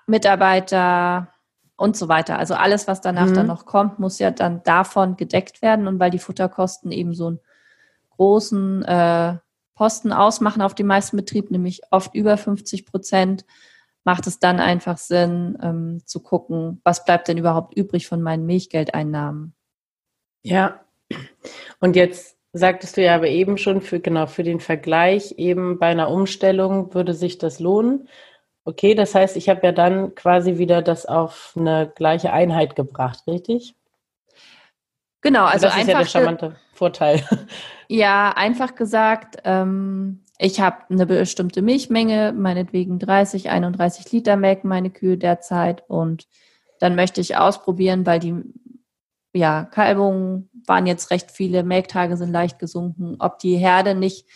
Mitarbeiter 0.07 1.33
und 1.77 1.97
so 1.97 2.09
weiter. 2.09 2.39
Also 2.39 2.55
alles, 2.55 2.87
was 2.87 3.01
danach 3.01 3.27
mhm. 3.27 3.35
dann 3.35 3.47
noch 3.47 3.65
kommt, 3.65 3.99
muss 3.99 4.19
ja 4.19 4.31
dann 4.31 4.63
davon 4.65 5.17
gedeckt 5.17 5.63
werden. 5.63 5.89
Und 5.89 5.99
weil 5.99 6.11
die 6.11 6.19
Futterkosten 6.19 6.93
eben 6.93 7.15
so 7.15 7.29
einen 7.29 7.41
großen 8.11 8.85
äh, 8.85 9.39
Posten 9.75 10.13
ausmachen 10.13 10.61
auf 10.61 10.75
dem 10.75 10.89
meisten 10.89 11.17
Betrieb, 11.17 11.51
nämlich 11.51 11.81
oft 11.91 12.15
über 12.15 12.37
50 12.37 12.85
Prozent, 12.85 13.47
macht 14.05 14.27
es 14.27 14.39
dann 14.39 14.61
einfach 14.61 14.99
Sinn 14.99 15.59
ähm, 15.63 16.03
zu 16.07 16.23
gucken, 16.23 16.81
was 16.85 17.05
bleibt 17.05 17.29
denn 17.29 17.39
überhaupt 17.39 17.75
übrig 17.75 18.07
von 18.07 18.23
meinen 18.23 18.47
Milchgeldeinnahmen. 18.47 19.55
Ja, 20.43 20.81
und 21.81 21.97
jetzt 21.97 22.37
sagtest 22.53 22.97
du 22.97 23.05
ja 23.05 23.15
aber 23.15 23.29
eben 23.29 23.59
schon 23.59 23.81
für 23.81 24.01
genau 24.01 24.27
für 24.27 24.43
den 24.43 24.61
Vergleich 24.61 25.33
eben 25.33 25.79
bei 25.79 25.87
einer 25.87 26.11
Umstellung 26.11 26.95
würde 26.95 27.15
sich 27.15 27.39
das 27.39 27.61
lohnen. 27.61 28.09
Okay, 28.65 28.95
das 28.95 29.15
heißt, 29.15 29.37
ich 29.37 29.49
habe 29.49 29.61
ja 29.65 29.73
dann 29.73 30.15
quasi 30.15 30.59
wieder 30.59 30.83
das 30.83 31.07
auf 31.07 31.55
eine 31.57 31.91
gleiche 31.95 32.33
Einheit 32.33 32.77
gebracht, 32.77 33.23
richtig? 33.27 33.75
Genau, 35.23 35.45
also 35.45 35.67
das 35.67 35.77
ist 35.77 35.89
ja 35.89 35.99
der 35.99 36.07
charmante 36.07 36.57
Vorteil. 36.73 37.23
Ja, 37.93 38.31
einfach 38.37 38.77
gesagt, 38.77 39.39
ähm, 39.45 40.25
ich 40.43 40.59
habe 40.61 40.79
eine 40.89 41.05
bestimmte 41.05 41.61
Milchmenge, 41.61 42.33
meinetwegen 42.33 42.99
30, 42.99 43.51
31 43.51 44.11
Liter 44.11 44.37
melken 44.37 44.69
meine 44.69 44.91
Kühe 44.91 45.19
derzeit 45.19 45.85
und 45.89 46.27
dann 46.79 46.95
möchte 46.95 47.21
ich 47.21 47.37
ausprobieren, 47.37 48.07
weil 48.07 48.21
die 48.21 48.35
ja, 49.35 49.65
Kalbungen 49.65 50.49
waren 50.67 50.87
jetzt 50.87 51.11
recht 51.11 51.31
viele, 51.31 51.63
Melktage 51.63 52.17
sind 52.17 52.33
leicht 52.33 52.59
gesunken, 52.59 53.17
ob 53.19 53.39
die 53.39 53.57
Herde 53.57 53.95
nicht 53.95 54.27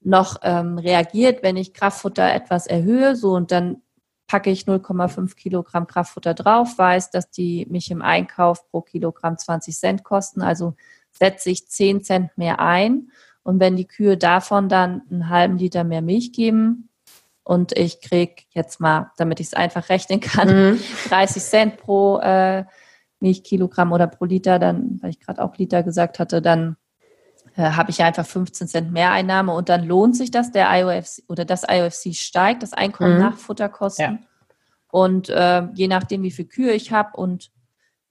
noch 0.00 0.36
ähm, 0.42 0.78
reagiert, 0.78 1.42
wenn 1.42 1.56
ich 1.56 1.74
Kraftfutter 1.74 2.32
etwas 2.32 2.68
erhöhe, 2.68 3.16
so 3.16 3.32
und 3.32 3.50
dann 3.50 3.82
packe 4.28 4.50
ich 4.50 4.62
0,5 4.62 5.34
Kilogramm 5.34 5.88
Kraftfutter 5.88 6.32
drauf, 6.32 6.78
weiß, 6.78 7.10
dass 7.10 7.28
die 7.28 7.66
mich 7.68 7.90
im 7.90 8.02
Einkauf 8.02 8.68
pro 8.70 8.82
Kilogramm 8.82 9.36
20 9.36 9.76
Cent 9.76 10.04
kosten, 10.04 10.42
also 10.42 10.74
setze 11.10 11.50
ich 11.50 11.68
10 11.68 12.04
Cent 12.04 12.38
mehr 12.38 12.60
ein 12.60 13.10
und 13.42 13.60
wenn 13.60 13.76
die 13.76 13.86
Kühe 13.86 14.16
davon 14.16 14.68
dann 14.68 15.02
einen 15.10 15.28
halben 15.28 15.58
Liter 15.58 15.84
mehr 15.84 16.02
Milch 16.02 16.32
geben 16.32 16.90
und 17.42 17.76
ich 17.76 18.00
kriege 18.00 18.42
jetzt 18.50 18.80
mal, 18.80 19.10
damit 19.16 19.40
ich 19.40 19.48
es 19.48 19.54
einfach 19.54 19.88
rechnen 19.88 20.20
kann, 20.20 20.72
mhm. 20.72 20.80
30 21.08 21.42
Cent 21.42 21.76
pro 21.78 22.18
äh, 22.18 22.64
Milchkilogramm 23.20 23.92
oder 23.92 24.06
pro 24.06 24.24
Liter, 24.24 24.58
dann, 24.58 24.98
weil 25.00 25.10
ich 25.10 25.20
gerade 25.20 25.42
auch 25.42 25.56
Liter 25.56 25.82
gesagt 25.82 26.18
hatte, 26.18 26.42
dann 26.42 26.76
äh, 27.56 27.72
habe 27.72 27.90
ich 27.90 28.02
einfach 28.02 28.26
15 28.26 28.68
Cent 28.68 28.92
Mehreinnahme 28.92 29.52
und 29.52 29.68
dann 29.68 29.84
lohnt 29.84 30.16
sich 30.16 30.30
das, 30.30 30.52
der 30.52 30.68
IOFC 30.70 31.24
oder 31.28 31.44
das 31.44 31.64
IOFC 31.68 32.14
steigt, 32.14 32.62
das 32.62 32.72
Einkommen 32.72 33.14
mhm. 33.14 33.20
nach 33.20 33.36
Futterkosten. 33.36 34.04
Ja. 34.04 34.18
Und 34.90 35.28
äh, 35.28 35.62
je 35.74 35.88
nachdem, 35.88 36.22
wie 36.22 36.30
viele 36.30 36.48
Kühe 36.48 36.72
ich 36.72 36.92
habe 36.92 37.16
und 37.16 37.50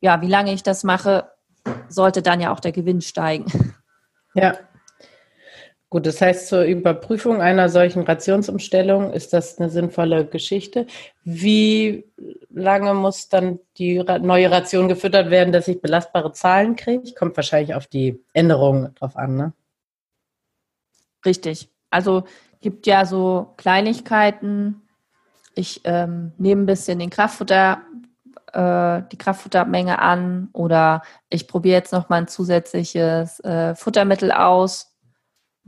ja, 0.01 0.21
wie 0.21 0.27
lange 0.27 0.53
ich 0.53 0.63
das 0.63 0.83
mache, 0.83 1.29
sollte 1.87 2.21
dann 2.21 2.39
ja 2.39 2.53
auch 2.53 2.59
der 2.59 2.71
Gewinn 2.71 3.01
steigen. 3.01 3.75
Ja, 4.33 4.57
Gut, 5.91 6.05
das 6.05 6.21
heißt, 6.21 6.47
zur 6.47 6.63
Überprüfung 6.63 7.41
einer 7.41 7.67
solchen 7.67 8.03
Rationsumstellung 8.03 9.11
ist 9.11 9.33
das 9.33 9.57
eine 9.57 9.71
sinnvolle 9.71 10.23
Geschichte. 10.23 10.85
Wie 11.23 12.05
lange 12.51 12.93
muss 12.93 13.27
dann 13.27 13.59
die 13.77 13.97
neue 13.97 14.51
Ration 14.51 14.87
gefüttert 14.87 15.31
werden, 15.31 15.51
dass 15.51 15.67
ich 15.67 15.81
belastbare 15.81 16.31
Zahlen 16.31 16.75
kriege? 16.75 17.11
Kommt 17.17 17.35
wahrscheinlich 17.35 17.73
auf 17.73 17.87
die 17.87 18.23
Änderungen 18.33 18.93
drauf 18.95 19.17
an, 19.17 19.35
ne? 19.35 19.53
Richtig. 21.25 21.69
Also 21.89 22.23
gibt 22.61 22.85
ja 22.85 23.05
so 23.05 23.53
Kleinigkeiten. 23.57 24.83
Ich 25.55 25.81
ähm, 25.85 26.33
nehme 26.37 26.63
ein 26.63 26.67
bisschen 26.67 26.99
den 26.99 27.09
Kraftfutter, 27.09 27.81
äh, 28.53 29.01
die 29.11 29.17
Kraftfuttermenge 29.17 29.99
an 29.99 30.49
oder 30.53 31.01
ich 31.29 31.47
probiere 31.47 31.77
jetzt 31.77 31.93
noch 31.93 32.09
mal 32.09 32.17
ein 32.17 32.27
zusätzliches 32.27 33.39
äh, 33.39 33.73
Futtermittel 33.73 34.31
aus 34.31 34.88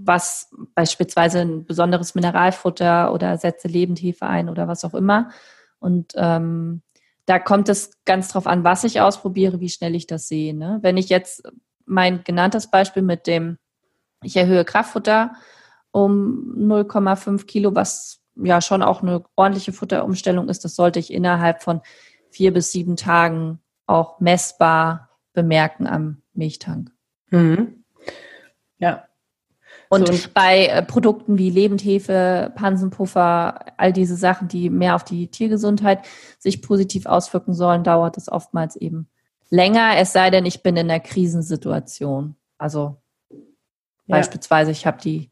was 0.03 0.49
beispielsweise 0.75 1.39
ein 1.39 1.65
besonderes 1.65 2.15
Mineralfutter 2.15 3.13
oder 3.13 3.37
setze 3.37 3.67
Lebendhefe 3.67 4.25
ein 4.25 4.49
oder 4.49 4.67
was 4.67 4.83
auch 4.85 4.93
immer. 4.93 5.29
Und 5.79 6.13
ähm, 6.15 6.81
da 7.25 7.39
kommt 7.39 7.69
es 7.69 7.91
ganz 8.05 8.29
drauf 8.29 8.47
an, 8.47 8.63
was 8.63 8.83
ich 8.83 9.01
ausprobiere, 9.01 9.59
wie 9.59 9.69
schnell 9.69 9.95
ich 9.95 10.07
das 10.07 10.27
sehe. 10.27 10.53
Ne? 10.53 10.79
Wenn 10.81 10.97
ich 10.97 11.09
jetzt 11.09 11.43
mein 11.85 12.23
genanntes 12.23 12.67
Beispiel 12.67 13.03
mit 13.03 13.27
dem, 13.27 13.57
ich 14.23 14.35
erhöhe 14.35 14.65
Kraftfutter 14.65 15.33
um 15.91 16.55
0,5 16.57 17.45
Kilo, 17.45 17.75
was 17.75 18.21
ja 18.35 18.61
schon 18.61 18.81
auch 18.81 19.01
eine 19.01 19.23
ordentliche 19.35 19.73
Futterumstellung 19.73 20.49
ist, 20.49 20.63
das 20.63 20.75
sollte 20.75 20.99
ich 20.99 21.11
innerhalb 21.11 21.63
von 21.63 21.81
vier 22.29 22.53
bis 22.53 22.71
sieben 22.71 22.95
Tagen 22.95 23.59
auch 23.87 24.19
messbar 24.19 25.09
bemerken 25.33 25.87
am 25.87 26.21
Milchtank. 26.33 26.91
Mhm. 27.29 27.83
Ja. 28.77 29.07
Und 29.91 30.07
so. 30.07 30.29
bei 30.33 30.67
äh, 30.67 30.83
Produkten 30.83 31.37
wie 31.37 31.49
Lebendhefe, 31.49 32.53
Pansenpuffer, 32.55 33.77
all 33.77 33.91
diese 33.91 34.15
Sachen, 34.15 34.47
die 34.47 34.69
mehr 34.69 34.95
auf 34.95 35.03
die 35.03 35.27
Tiergesundheit 35.27 36.05
sich 36.39 36.61
positiv 36.61 37.05
auswirken 37.05 37.53
sollen, 37.53 37.83
dauert 37.83 38.15
es 38.15 38.31
oftmals 38.31 38.77
eben 38.77 39.09
länger, 39.49 39.97
es 39.97 40.13
sei 40.13 40.29
denn, 40.29 40.45
ich 40.45 40.63
bin 40.63 40.77
in 40.77 40.89
einer 40.89 41.01
Krisensituation. 41.01 42.37
Also 42.57 43.01
ja. 44.07 44.15
beispielsweise, 44.15 44.71
ich 44.71 44.85
habe 44.85 45.01
die 45.01 45.29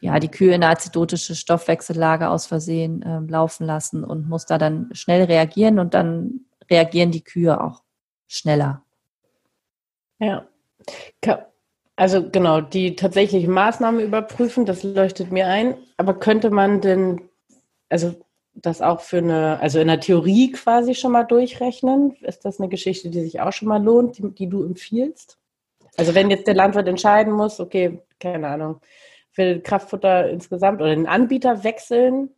ja, 0.00 0.18
die 0.20 0.30
Kühe 0.30 0.54
in 0.54 0.62
eine 0.62 0.72
azidotische 0.72 1.34
Stoffwechsellage 1.34 2.30
aus 2.30 2.46
Versehen 2.46 3.02
äh, 3.02 3.20
laufen 3.30 3.66
lassen 3.66 4.04
und 4.04 4.26
muss 4.26 4.46
da 4.46 4.56
dann 4.56 4.88
schnell 4.92 5.24
reagieren 5.24 5.78
und 5.78 5.92
dann 5.92 6.46
reagieren 6.70 7.10
die 7.10 7.24
Kühe 7.24 7.60
auch 7.60 7.82
schneller. 8.26 8.84
Ja. 10.18 10.46
Also 11.96 12.28
genau, 12.30 12.60
die 12.60 12.94
tatsächlichen 12.94 13.50
Maßnahmen 13.50 14.00
überprüfen, 14.00 14.66
das 14.66 14.82
leuchtet 14.82 15.32
mir 15.32 15.46
ein. 15.46 15.76
Aber 15.96 16.14
könnte 16.14 16.50
man 16.50 16.82
denn, 16.82 17.22
also 17.88 18.14
das 18.54 18.82
auch 18.82 19.00
für 19.00 19.18
eine, 19.18 19.60
also 19.60 19.80
in 19.80 19.88
der 19.88 20.00
Theorie 20.00 20.52
quasi 20.52 20.94
schon 20.94 21.12
mal 21.12 21.24
durchrechnen? 21.24 22.16
Ist 22.20 22.44
das 22.44 22.60
eine 22.60 22.68
Geschichte, 22.68 23.10
die 23.10 23.22
sich 23.22 23.40
auch 23.40 23.52
schon 23.52 23.68
mal 23.68 23.82
lohnt, 23.82 24.18
die, 24.18 24.30
die 24.30 24.48
du 24.48 24.64
empfiehlst? 24.64 25.38
Also 25.96 26.14
wenn 26.14 26.30
jetzt 26.30 26.46
der 26.46 26.54
Landwirt 26.54 26.88
entscheiden 26.88 27.32
muss, 27.32 27.60
okay, 27.60 28.00
keine 28.20 28.48
Ahnung, 28.48 28.80
will 29.34 29.60
Kraftfutter 29.60 30.28
insgesamt 30.30 30.80
oder 30.80 30.94
den 30.94 31.06
Anbieter 31.06 31.64
wechseln, 31.64 32.30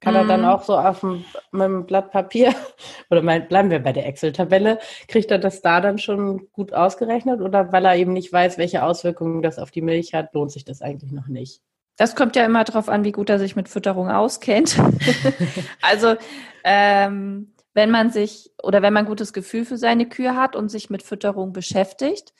kann 0.00 0.14
er 0.14 0.24
dann 0.24 0.42
mhm. 0.42 0.46
auch 0.46 0.62
so 0.62 0.76
auf 0.76 1.00
dem, 1.00 1.24
mit 1.52 1.62
dem 1.62 1.86
Blatt 1.86 2.10
Papier 2.10 2.54
oder 3.10 3.22
mein, 3.22 3.48
bleiben 3.48 3.70
wir 3.70 3.80
bei 3.80 3.92
der 3.92 4.06
Excel-Tabelle, 4.06 4.78
kriegt 5.08 5.30
er 5.30 5.38
das 5.38 5.62
da 5.62 5.80
dann 5.80 5.98
schon 5.98 6.48
gut 6.52 6.72
ausgerechnet 6.72 7.40
oder 7.40 7.72
weil 7.72 7.84
er 7.84 7.96
eben 7.96 8.12
nicht 8.12 8.32
weiß, 8.32 8.58
welche 8.58 8.82
Auswirkungen 8.82 9.42
das 9.42 9.58
auf 9.58 9.70
die 9.70 9.82
Milch 9.82 10.14
hat, 10.14 10.34
lohnt 10.34 10.52
sich 10.52 10.64
das 10.64 10.82
eigentlich 10.82 11.12
noch 11.12 11.28
nicht? 11.28 11.62
Das 11.96 12.14
kommt 12.14 12.36
ja 12.36 12.44
immer 12.44 12.62
darauf 12.62 12.88
an, 12.88 13.04
wie 13.04 13.12
gut 13.12 13.28
er 13.28 13.40
sich 13.40 13.56
mit 13.56 13.68
Fütterung 13.68 14.08
auskennt. 14.08 14.78
also 15.82 16.14
ähm, 16.62 17.52
wenn 17.74 17.90
man 17.90 18.10
sich 18.10 18.52
oder 18.62 18.82
wenn 18.82 18.92
man 18.92 19.04
ein 19.04 19.08
gutes 19.08 19.32
Gefühl 19.32 19.64
für 19.64 19.76
seine 19.76 20.08
Kühe 20.08 20.36
hat 20.36 20.56
und 20.56 20.68
sich 20.68 20.90
mit 20.90 21.02
Fütterung 21.02 21.52
beschäftigt, 21.52 22.34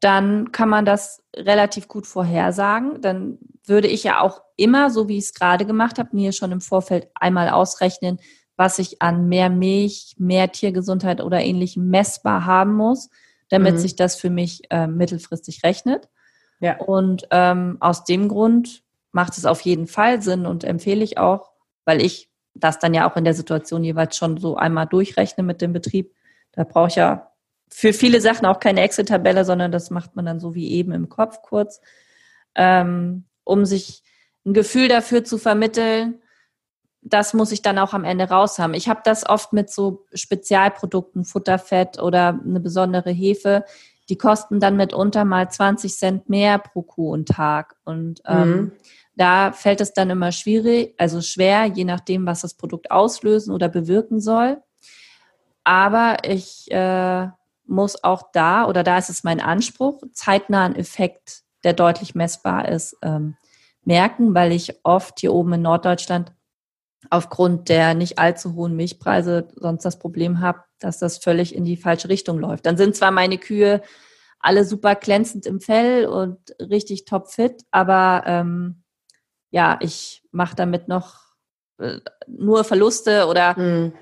dann 0.00 0.50
kann 0.50 0.68
man 0.68 0.84
das 0.84 1.22
relativ 1.36 1.86
gut 1.86 2.06
vorhersagen. 2.06 3.00
Dann 3.02 3.38
würde 3.64 3.88
ich 3.88 4.02
ja 4.02 4.20
auch 4.20 4.42
immer, 4.56 4.90
so 4.90 5.08
wie 5.08 5.18
ich 5.18 5.24
es 5.24 5.34
gerade 5.34 5.66
gemacht 5.66 5.98
habe, 5.98 6.10
mir 6.12 6.32
schon 6.32 6.52
im 6.52 6.60
Vorfeld 6.60 7.08
einmal 7.14 7.50
ausrechnen, 7.50 8.18
was 8.56 8.78
ich 8.78 9.00
an 9.00 9.28
mehr 9.28 9.50
Milch, 9.50 10.16
mehr 10.18 10.52
Tiergesundheit 10.52 11.20
oder 11.20 11.40
ähnlichem 11.40 11.88
messbar 11.88 12.46
haben 12.46 12.74
muss, 12.74 13.10
damit 13.48 13.74
mhm. 13.74 13.78
sich 13.78 13.96
das 13.96 14.16
für 14.16 14.30
mich 14.30 14.62
äh, 14.70 14.86
mittelfristig 14.86 15.62
rechnet. 15.64 16.08
Ja. 16.60 16.78
Und 16.78 17.26
ähm, 17.30 17.76
aus 17.80 18.04
dem 18.04 18.28
Grund 18.28 18.82
macht 19.12 19.36
es 19.38 19.46
auf 19.46 19.60
jeden 19.62 19.86
Fall 19.86 20.22
Sinn 20.22 20.46
und 20.46 20.64
empfehle 20.64 21.02
ich 21.02 21.18
auch, 21.18 21.52
weil 21.84 22.02
ich 22.02 22.30
das 22.54 22.78
dann 22.78 22.94
ja 22.94 23.10
auch 23.10 23.16
in 23.16 23.24
der 23.24 23.34
Situation 23.34 23.84
jeweils 23.84 24.16
schon 24.16 24.36
so 24.36 24.56
einmal 24.56 24.86
durchrechne 24.86 25.42
mit 25.42 25.60
dem 25.60 25.72
Betrieb. 25.72 26.14
Da 26.52 26.64
brauche 26.64 26.88
ich 26.88 26.96
ja 26.96 27.29
für 27.72 27.92
viele 27.92 28.20
Sachen 28.20 28.46
auch 28.46 28.60
keine 28.60 28.82
Excel-Tabelle, 28.82 29.44
sondern 29.44 29.72
das 29.72 29.90
macht 29.90 30.16
man 30.16 30.26
dann 30.26 30.40
so 30.40 30.54
wie 30.54 30.72
eben 30.72 30.92
im 30.92 31.08
Kopf 31.08 31.40
kurz, 31.42 31.80
ähm, 32.54 33.24
um 33.44 33.64
sich 33.64 34.02
ein 34.44 34.54
Gefühl 34.54 34.88
dafür 34.88 35.24
zu 35.24 35.38
vermitteln. 35.38 36.20
Das 37.02 37.32
muss 37.32 37.52
ich 37.52 37.62
dann 37.62 37.78
auch 37.78 37.94
am 37.94 38.04
Ende 38.04 38.28
raus 38.28 38.58
haben. 38.58 38.74
Ich 38.74 38.88
habe 38.88 39.00
das 39.04 39.26
oft 39.28 39.52
mit 39.52 39.70
so 39.70 40.04
Spezialprodukten, 40.12 41.24
Futterfett 41.24 42.00
oder 42.00 42.40
eine 42.44 42.60
besondere 42.60 43.10
Hefe. 43.10 43.64
Die 44.08 44.18
kosten 44.18 44.60
dann 44.60 44.76
mitunter 44.76 45.24
mal 45.24 45.48
20 45.48 45.96
Cent 45.96 46.28
mehr 46.28 46.58
pro 46.58 46.82
Kuh 46.82 47.12
und 47.12 47.28
Tag. 47.28 47.76
Und 47.84 48.20
ähm, 48.26 48.50
mhm. 48.50 48.72
da 49.16 49.52
fällt 49.52 49.80
es 49.80 49.92
dann 49.94 50.10
immer 50.10 50.32
schwierig, 50.32 50.94
also 50.98 51.22
schwer, 51.22 51.66
je 51.66 51.84
nachdem, 51.84 52.26
was 52.26 52.40
das 52.40 52.54
Produkt 52.54 52.90
auslösen 52.90 53.54
oder 53.54 53.68
bewirken 53.68 54.20
soll. 54.20 54.60
Aber 55.64 56.18
ich 56.24 56.70
äh, 56.70 57.28
muss 57.70 58.02
auch 58.02 58.32
da, 58.32 58.66
oder 58.66 58.82
da 58.82 58.98
ist 58.98 59.10
es 59.10 59.24
mein 59.24 59.40
Anspruch, 59.40 60.02
zeitnahen 60.12 60.74
Effekt, 60.76 61.42
der 61.64 61.72
deutlich 61.72 62.14
messbar 62.14 62.68
ist, 62.68 62.96
ähm, 63.02 63.36
merken, 63.84 64.34
weil 64.34 64.52
ich 64.52 64.84
oft 64.84 65.20
hier 65.20 65.32
oben 65.32 65.54
in 65.54 65.62
Norddeutschland 65.62 66.32
aufgrund 67.08 67.70
der 67.70 67.94
nicht 67.94 68.18
allzu 68.18 68.54
hohen 68.54 68.76
Milchpreise 68.76 69.48
sonst 69.54 69.84
das 69.84 69.98
Problem 69.98 70.40
habe, 70.40 70.64
dass 70.80 70.98
das 70.98 71.18
völlig 71.18 71.54
in 71.54 71.64
die 71.64 71.78
falsche 71.78 72.10
Richtung 72.10 72.38
läuft. 72.38 72.66
Dann 72.66 72.76
sind 72.76 72.94
zwar 72.94 73.10
meine 73.10 73.38
Kühe 73.38 73.80
alle 74.38 74.64
super 74.64 74.94
glänzend 74.94 75.46
im 75.46 75.60
Fell 75.60 76.06
und 76.06 76.38
richtig 76.60 77.04
topfit, 77.04 77.62
aber 77.70 78.24
ähm, 78.26 78.82
ja, 79.50 79.78
ich 79.80 80.22
mache 80.30 80.56
damit 80.56 80.88
noch 80.88 81.20
äh, 81.78 81.98
nur 82.26 82.64
Verluste 82.64 83.26
oder 83.26 83.58
mhm 83.58 83.92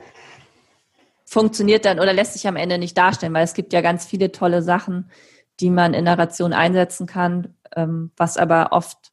funktioniert 1.28 1.84
dann 1.84 2.00
oder 2.00 2.14
lässt 2.14 2.32
sich 2.32 2.48
am 2.48 2.56
Ende 2.56 2.78
nicht 2.78 2.96
darstellen, 2.96 3.34
weil 3.34 3.44
es 3.44 3.52
gibt 3.52 3.74
ja 3.74 3.82
ganz 3.82 4.06
viele 4.06 4.32
tolle 4.32 4.62
Sachen, 4.62 5.10
die 5.60 5.68
man 5.68 5.92
in 5.92 6.06
der 6.06 6.18
Ration 6.18 6.54
einsetzen 6.54 7.06
kann, 7.06 7.54
ähm, 7.76 8.12
was 8.16 8.38
aber 8.38 8.68
oft 8.72 9.12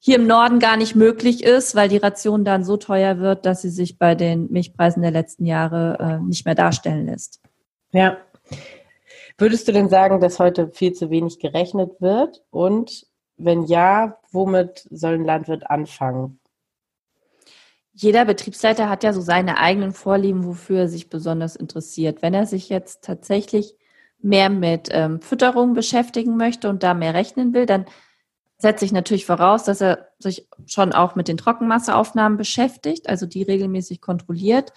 hier 0.00 0.16
im 0.16 0.26
Norden 0.26 0.58
gar 0.58 0.76
nicht 0.76 0.96
möglich 0.96 1.44
ist, 1.44 1.76
weil 1.76 1.88
die 1.88 1.98
Ration 1.98 2.44
dann 2.44 2.64
so 2.64 2.76
teuer 2.76 3.20
wird, 3.20 3.46
dass 3.46 3.62
sie 3.62 3.70
sich 3.70 3.96
bei 3.96 4.16
den 4.16 4.50
Milchpreisen 4.50 5.02
der 5.02 5.12
letzten 5.12 5.46
Jahre 5.46 5.98
äh, 6.00 6.18
nicht 6.18 6.44
mehr 6.46 6.56
darstellen 6.56 7.06
lässt. 7.06 7.40
Ja. 7.92 8.16
Würdest 9.38 9.68
du 9.68 9.72
denn 9.72 9.88
sagen, 9.88 10.20
dass 10.20 10.40
heute 10.40 10.68
viel 10.68 10.94
zu 10.94 11.10
wenig 11.10 11.38
gerechnet 11.38 12.00
wird? 12.00 12.42
Und 12.50 13.06
wenn 13.36 13.62
ja, 13.62 14.18
womit 14.32 14.86
soll 14.90 15.14
ein 15.14 15.24
Landwirt 15.24 15.70
anfangen? 15.70 16.40
Jeder 17.94 18.24
Betriebsleiter 18.24 18.88
hat 18.90 19.04
ja 19.04 19.12
so 19.12 19.20
seine 19.20 19.58
eigenen 19.58 19.92
Vorlieben, 19.92 20.44
wofür 20.44 20.80
er 20.80 20.88
sich 20.88 21.08
besonders 21.08 21.54
interessiert. 21.54 22.22
Wenn 22.22 22.34
er 22.34 22.44
sich 22.44 22.68
jetzt 22.68 23.04
tatsächlich 23.04 23.76
mehr 24.18 24.50
mit 24.50 24.88
ähm, 24.90 25.20
Fütterung 25.20 25.74
beschäftigen 25.74 26.36
möchte 26.36 26.68
und 26.68 26.82
da 26.82 26.92
mehr 26.92 27.14
rechnen 27.14 27.54
will, 27.54 27.66
dann 27.66 27.86
setze 28.58 28.84
ich 28.84 28.92
natürlich 28.92 29.26
voraus, 29.26 29.64
dass 29.64 29.80
er 29.80 30.08
sich 30.18 30.48
schon 30.66 30.92
auch 30.92 31.14
mit 31.14 31.28
den 31.28 31.36
Trockenmasseaufnahmen 31.36 32.36
beschäftigt, 32.36 33.08
also 33.08 33.26
die 33.26 33.42
regelmäßig 33.42 34.00
kontrolliert. 34.00 34.72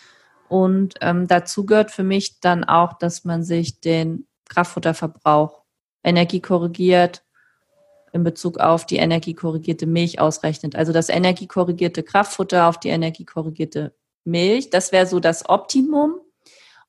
Und 0.47 0.95
ähm, 1.01 1.27
dazu 1.27 1.65
gehört 1.65 1.91
für 1.91 2.03
mich 2.03 2.39
dann 2.39 2.63
auch, 2.63 2.93
dass 2.93 3.25
man 3.25 3.43
sich 3.43 3.79
den 3.79 4.27
Kraftfutterverbrauch 4.49 5.63
Energie 6.03 6.39
korrigiert, 6.39 7.23
in 8.17 8.23
Bezug 8.23 8.59
auf 8.59 8.85
die 8.85 8.97
energiekorrigierte 8.97 9.85
Milch 9.85 10.19
ausrechnet. 10.19 10.75
Also 10.75 10.91
das 10.91 11.09
energiekorrigierte 11.09 12.03
Kraftfutter 12.03 12.67
auf 12.67 12.79
die 12.79 12.89
energiekorrigierte 12.89 13.93
Milch. 14.25 14.69
Das 14.69 14.91
wäre 14.91 15.05
so 15.05 15.19
das 15.19 15.47
Optimum. 15.47 16.19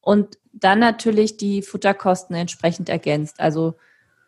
Und 0.01 0.39
dann 0.53 0.81
natürlich 0.81 1.37
die 1.37 1.63
Futterkosten 1.63 2.35
entsprechend 2.35 2.89
ergänzt. 2.89 3.41
Also 3.41 3.75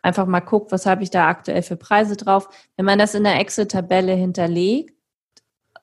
einfach 0.01 0.25
mal 0.25 0.39
guckt, 0.39 0.71
was 0.71 0.85
habe 0.85 1.03
ich 1.03 1.09
da 1.09 1.27
aktuell 1.27 1.61
für 1.61 1.75
Preise 1.75 2.15
drauf. 2.15 2.49
Wenn 2.77 2.85
man 2.85 2.99
das 2.99 3.15
in 3.15 3.23
der 3.23 3.39
Excel-Tabelle 3.39 4.13
hinterlegt, 4.13 4.95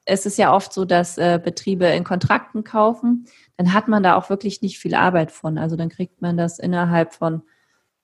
es 0.04 0.24
ist 0.24 0.38
ja 0.38 0.54
oft 0.54 0.72
so, 0.72 0.87
dass 0.87 1.18
äh, 1.18 1.38
Betriebe 1.42 1.85
in 1.87 2.02
Kontrakten 2.02 2.64
kaufen, 2.64 3.26
dann 3.59 3.74
hat 3.74 3.88
man 3.88 4.02
da 4.02 4.16
auch 4.16 4.31
wirklich 4.31 4.62
nicht 4.62 4.78
viel 4.78 4.94
Arbeit 4.94 5.31
von. 5.31 5.59
Also 5.59 5.76
dann 5.76 5.90
kriegt 5.90 6.22
man 6.22 6.37
das 6.37 6.59
innerhalb 6.59 7.12
von 7.12 7.42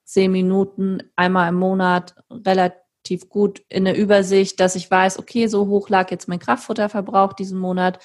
zehn 0.04 0.30
Minuten 0.30 1.02
einmal 1.16 1.48
im 1.48 1.54
Monat 1.54 2.14
relativ 2.30 2.83
relativ 3.04 3.28
gut 3.28 3.62
in 3.68 3.84
der 3.84 3.96
Übersicht, 3.96 4.60
dass 4.60 4.76
ich 4.76 4.90
weiß, 4.90 5.18
okay, 5.18 5.46
so 5.46 5.66
hoch 5.66 5.88
lag 5.88 6.10
jetzt 6.10 6.28
mein 6.28 6.38
Kraftfutterverbrauch 6.38 7.34
diesen 7.34 7.58
Monat 7.58 7.98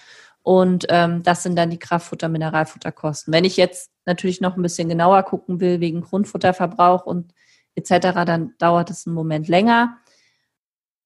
und 0.43 0.85
ähm, 0.89 1.23
das 1.23 1.43
sind 1.43 1.55
dann 1.55 1.69
die 1.69 1.79
Kraftfutter-Mineralfutterkosten. 1.79 3.33
Wenn 3.33 3.45
ich 3.45 3.55
jetzt 3.57 3.91
natürlich 4.05 4.41
noch 4.41 4.57
ein 4.57 4.62
bisschen 4.62 4.89
genauer 4.89 5.23
gucken 5.23 5.59
will 5.59 5.79
wegen 5.79 6.01
Grundfutterverbrauch 6.01 7.05
und 7.05 7.33
etc., 7.75 8.25
dann 8.25 8.53
dauert 8.57 8.89
es 8.89 9.05
einen 9.05 9.15
Moment 9.15 9.47
länger. 9.47 9.97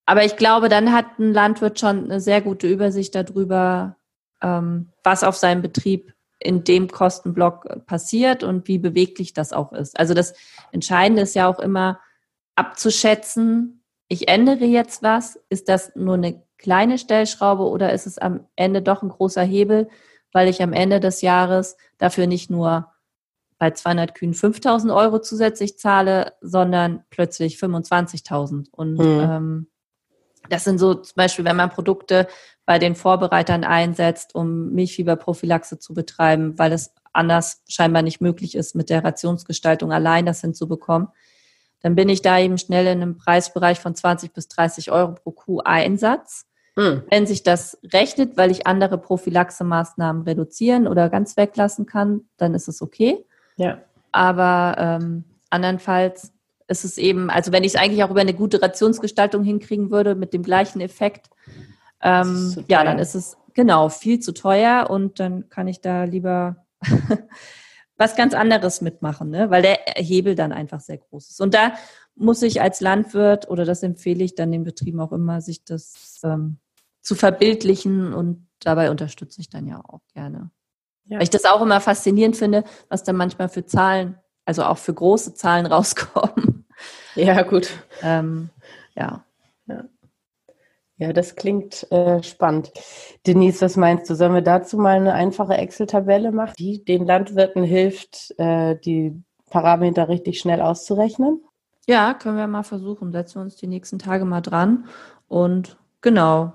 Aber 0.05 0.25
ich 0.25 0.37
glaube, 0.37 0.69
dann 0.69 0.91
hat 0.91 1.19
ein 1.19 1.33
Landwirt 1.33 1.79
schon 1.79 2.05
eine 2.05 2.19
sehr 2.19 2.41
gute 2.41 2.67
Übersicht 2.67 3.15
darüber, 3.15 3.97
ähm, 4.41 4.89
was 5.03 5.23
auf 5.23 5.35
seinem 5.35 5.61
Betrieb 5.61 6.13
in 6.39 6.63
dem 6.63 6.89
Kostenblock 6.89 7.85
passiert 7.85 8.43
und 8.43 8.67
wie 8.67 8.79
beweglich 8.79 9.33
das 9.33 9.53
auch 9.53 9.71
ist. 9.71 9.97
Also 9.99 10.13
das 10.13 10.33
Entscheidende 10.71 11.21
ist 11.21 11.35
ja 11.35 11.47
auch 11.47 11.59
immer 11.59 11.99
abzuschätzen, 12.55 13.82
ich 14.13 14.27
ändere 14.27 14.65
jetzt 14.65 15.01
was, 15.01 15.39
ist 15.49 15.67
das 15.69 15.95
nur 15.95 16.13
eine 16.13 16.43
kleine 16.57 16.99
Stellschraube 16.99 17.63
oder 17.63 17.91
ist 17.93 18.05
es 18.05 18.19
am 18.19 18.47
Ende 18.55 18.83
doch 18.83 19.01
ein 19.01 19.09
großer 19.09 19.41
Hebel, 19.41 19.89
weil 20.31 20.47
ich 20.47 20.61
am 20.61 20.71
Ende 20.71 20.99
des 20.99 21.21
Jahres 21.21 21.77
dafür 21.97 22.27
nicht 22.27 22.51
nur 22.51 22.91
bei 23.57 23.71
200 23.71 24.13
Kühen 24.13 24.33
5000 24.33 24.93
Euro 24.93 25.19
zusätzlich 25.19 25.79
zahle, 25.79 26.33
sondern 26.41 27.03
plötzlich 27.09 27.57
25.000. 27.57 28.67
Und 28.71 28.99
mhm. 28.99 29.19
ähm, 29.19 29.67
das 30.49 30.63
sind 30.63 30.77
so 30.77 30.93
zum 30.93 31.15
Beispiel, 31.15 31.45
wenn 31.45 31.55
man 31.55 31.69
Produkte 31.69 32.27
bei 32.65 32.77
den 32.77 32.95
Vorbereitern 32.95 33.63
einsetzt, 33.63 34.35
um 34.35 34.73
Milchfieberprophylaxe 34.73 35.79
zu 35.79 35.93
betreiben, 35.93 36.57
weil 36.59 36.71
es 36.71 36.93
anders 37.13 37.63
scheinbar 37.67 38.03
nicht 38.03 38.21
möglich 38.21 38.55
ist, 38.55 38.75
mit 38.75 38.89
der 38.89 39.03
Rationsgestaltung 39.03 39.91
allein 39.91 40.25
das 40.25 40.41
hinzubekommen, 40.41 41.07
dann 41.83 41.95
bin 41.95 42.09
ich 42.09 42.21
da 42.21 42.39
eben 42.39 42.57
schnell 42.57 42.87
in 42.87 43.01
einem 43.01 43.17
Preisbereich 43.17 43.79
von 43.79 43.93
20 43.93 44.33
bis 44.33 44.47
30 44.47 44.91
Euro 44.91 45.13
pro 45.13 45.31
Kuh 45.31 45.59
Einsatz. 45.59 46.47
Mhm. 46.75 47.03
Wenn 47.09 47.27
sich 47.27 47.43
das 47.43 47.77
rechnet, 47.93 48.37
weil 48.37 48.49
ich 48.49 48.65
andere 48.65 48.97
Prophylaxe-Maßnahmen 48.97 50.23
reduzieren 50.23 50.87
oder 50.87 51.09
ganz 51.09 51.37
weglassen 51.37 51.85
kann, 51.85 52.21
dann 52.37 52.55
ist 52.55 52.69
es 52.69 52.81
okay. 52.81 53.25
Ja. 53.57 53.79
Aber 54.13 54.75
ähm, 54.79 55.25
andernfalls 55.49 56.31
ist 56.67 56.85
es 56.85 56.97
eben, 56.97 57.29
also 57.29 57.51
wenn 57.51 57.65
ich 57.65 57.73
es 57.73 57.79
eigentlich 57.79 58.03
auch 58.03 58.09
über 58.09 58.21
eine 58.21 58.33
gute 58.33 58.61
Rationsgestaltung 58.61 59.43
hinkriegen 59.43 59.91
würde 59.91 60.15
mit 60.15 60.33
dem 60.33 60.41
gleichen 60.41 60.79
Effekt, 60.79 61.29
ähm, 62.01 62.63
ja, 62.69 62.83
dann 62.83 62.97
ist 62.97 63.13
es 63.13 63.37
genau 63.53 63.89
viel 63.89 64.19
zu 64.19 64.33
teuer 64.33 64.89
und 64.89 65.19
dann 65.19 65.49
kann 65.49 65.67
ich 65.67 65.81
da 65.81 66.05
lieber 66.05 66.65
was 67.97 68.15
ganz 68.15 68.33
anderes 68.33 68.81
mitmachen, 68.81 69.29
ne? 69.29 69.49
weil 69.49 69.61
der 69.61 69.79
Hebel 69.95 70.35
dann 70.35 70.51
einfach 70.51 70.79
sehr 70.79 70.97
groß 70.97 71.29
ist. 71.29 71.41
Und 71.41 71.53
da 71.53 71.73
muss 72.15 72.41
ich 72.41 72.61
als 72.61 72.81
Landwirt 72.81 73.49
oder 73.49 73.65
das 73.65 73.83
empfehle 73.83 74.23
ich 74.23 74.35
dann 74.35 74.51
den 74.51 74.63
Betrieben 74.63 74.99
auch 74.99 75.11
immer, 75.11 75.41
sich 75.41 75.63
das 75.63 76.21
ähm, 76.23 76.57
zu 77.01 77.15
verbildlichen 77.15 78.13
und 78.13 78.47
dabei 78.59 78.89
unterstütze 78.89 79.41
ich 79.41 79.49
dann 79.49 79.67
ja 79.67 79.81
auch 79.83 80.01
gerne. 80.13 80.51
Ja. 81.05 81.17
Weil 81.17 81.23
ich 81.23 81.29
das 81.29 81.45
auch 81.45 81.61
immer 81.61 81.81
faszinierend 81.81 82.37
finde, 82.37 82.63
was 82.89 83.03
da 83.03 83.13
manchmal 83.13 83.49
für 83.49 83.65
Zahlen, 83.65 84.17
also 84.45 84.63
auch 84.63 84.77
für 84.77 84.93
große 84.93 85.33
Zahlen 85.33 85.65
rauskommen. 85.67 86.65
Ja, 87.15 87.41
gut. 87.43 87.69
Ähm, 88.01 88.49
ja. 88.95 89.23
ja. 89.67 89.83
Ja, 90.97 91.11
das 91.11 91.35
klingt 91.35 91.91
äh, 91.91 92.21
spannend. 92.21 92.71
Denise, 93.25 93.61
was 93.61 93.77
meinst 93.77 94.09
du? 94.09 94.15
Sollen 94.15 94.33
wir 94.33 94.41
dazu 94.41 94.77
mal 94.77 94.97
eine 94.97 95.13
einfache 95.13 95.55
Excel-Tabelle 95.55 96.31
machen, 96.31 96.53
die 96.59 96.83
den 96.83 97.05
Landwirten 97.05 97.63
hilft, 97.63 98.33
äh, 98.37 98.75
die 98.75 99.21
Parameter 99.49 100.07
richtig 100.07 100.39
schnell 100.39 100.61
auszurechnen? 100.61 101.41
Ja, 101.87 102.13
können 102.13 102.37
wir 102.37 102.47
mal 102.47 102.63
versuchen. 102.63 103.11
Setzen 103.11 103.35
wir 103.35 103.41
uns 103.41 103.55
die 103.55 103.67
nächsten 103.67 103.99
Tage 103.99 104.23
mal 104.25 104.41
dran. 104.41 104.85
Und 105.27 105.77
genau, 106.01 106.53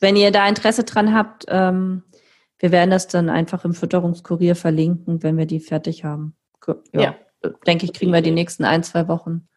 wenn 0.00 0.16
ihr 0.16 0.32
da 0.32 0.46
Interesse 0.48 0.84
dran 0.84 1.14
habt, 1.14 1.46
ähm, 1.48 2.02
wir 2.58 2.72
werden 2.72 2.90
das 2.90 3.06
dann 3.06 3.28
einfach 3.28 3.64
im 3.64 3.74
Fütterungskurier 3.74 4.56
verlinken, 4.56 5.22
wenn 5.22 5.36
wir 5.36 5.46
die 5.46 5.60
fertig 5.60 6.04
haben. 6.04 6.34
Ja, 6.92 7.00
ja. 7.00 7.14
denke 7.66 7.84
ich, 7.84 7.92
kriegen 7.92 8.12
wir 8.12 8.22
die 8.22 8.30
nächsten 8.30 8.64
ein, 8.64 8.82
zwei 8.82 9.08
Wochen 9.08 9.48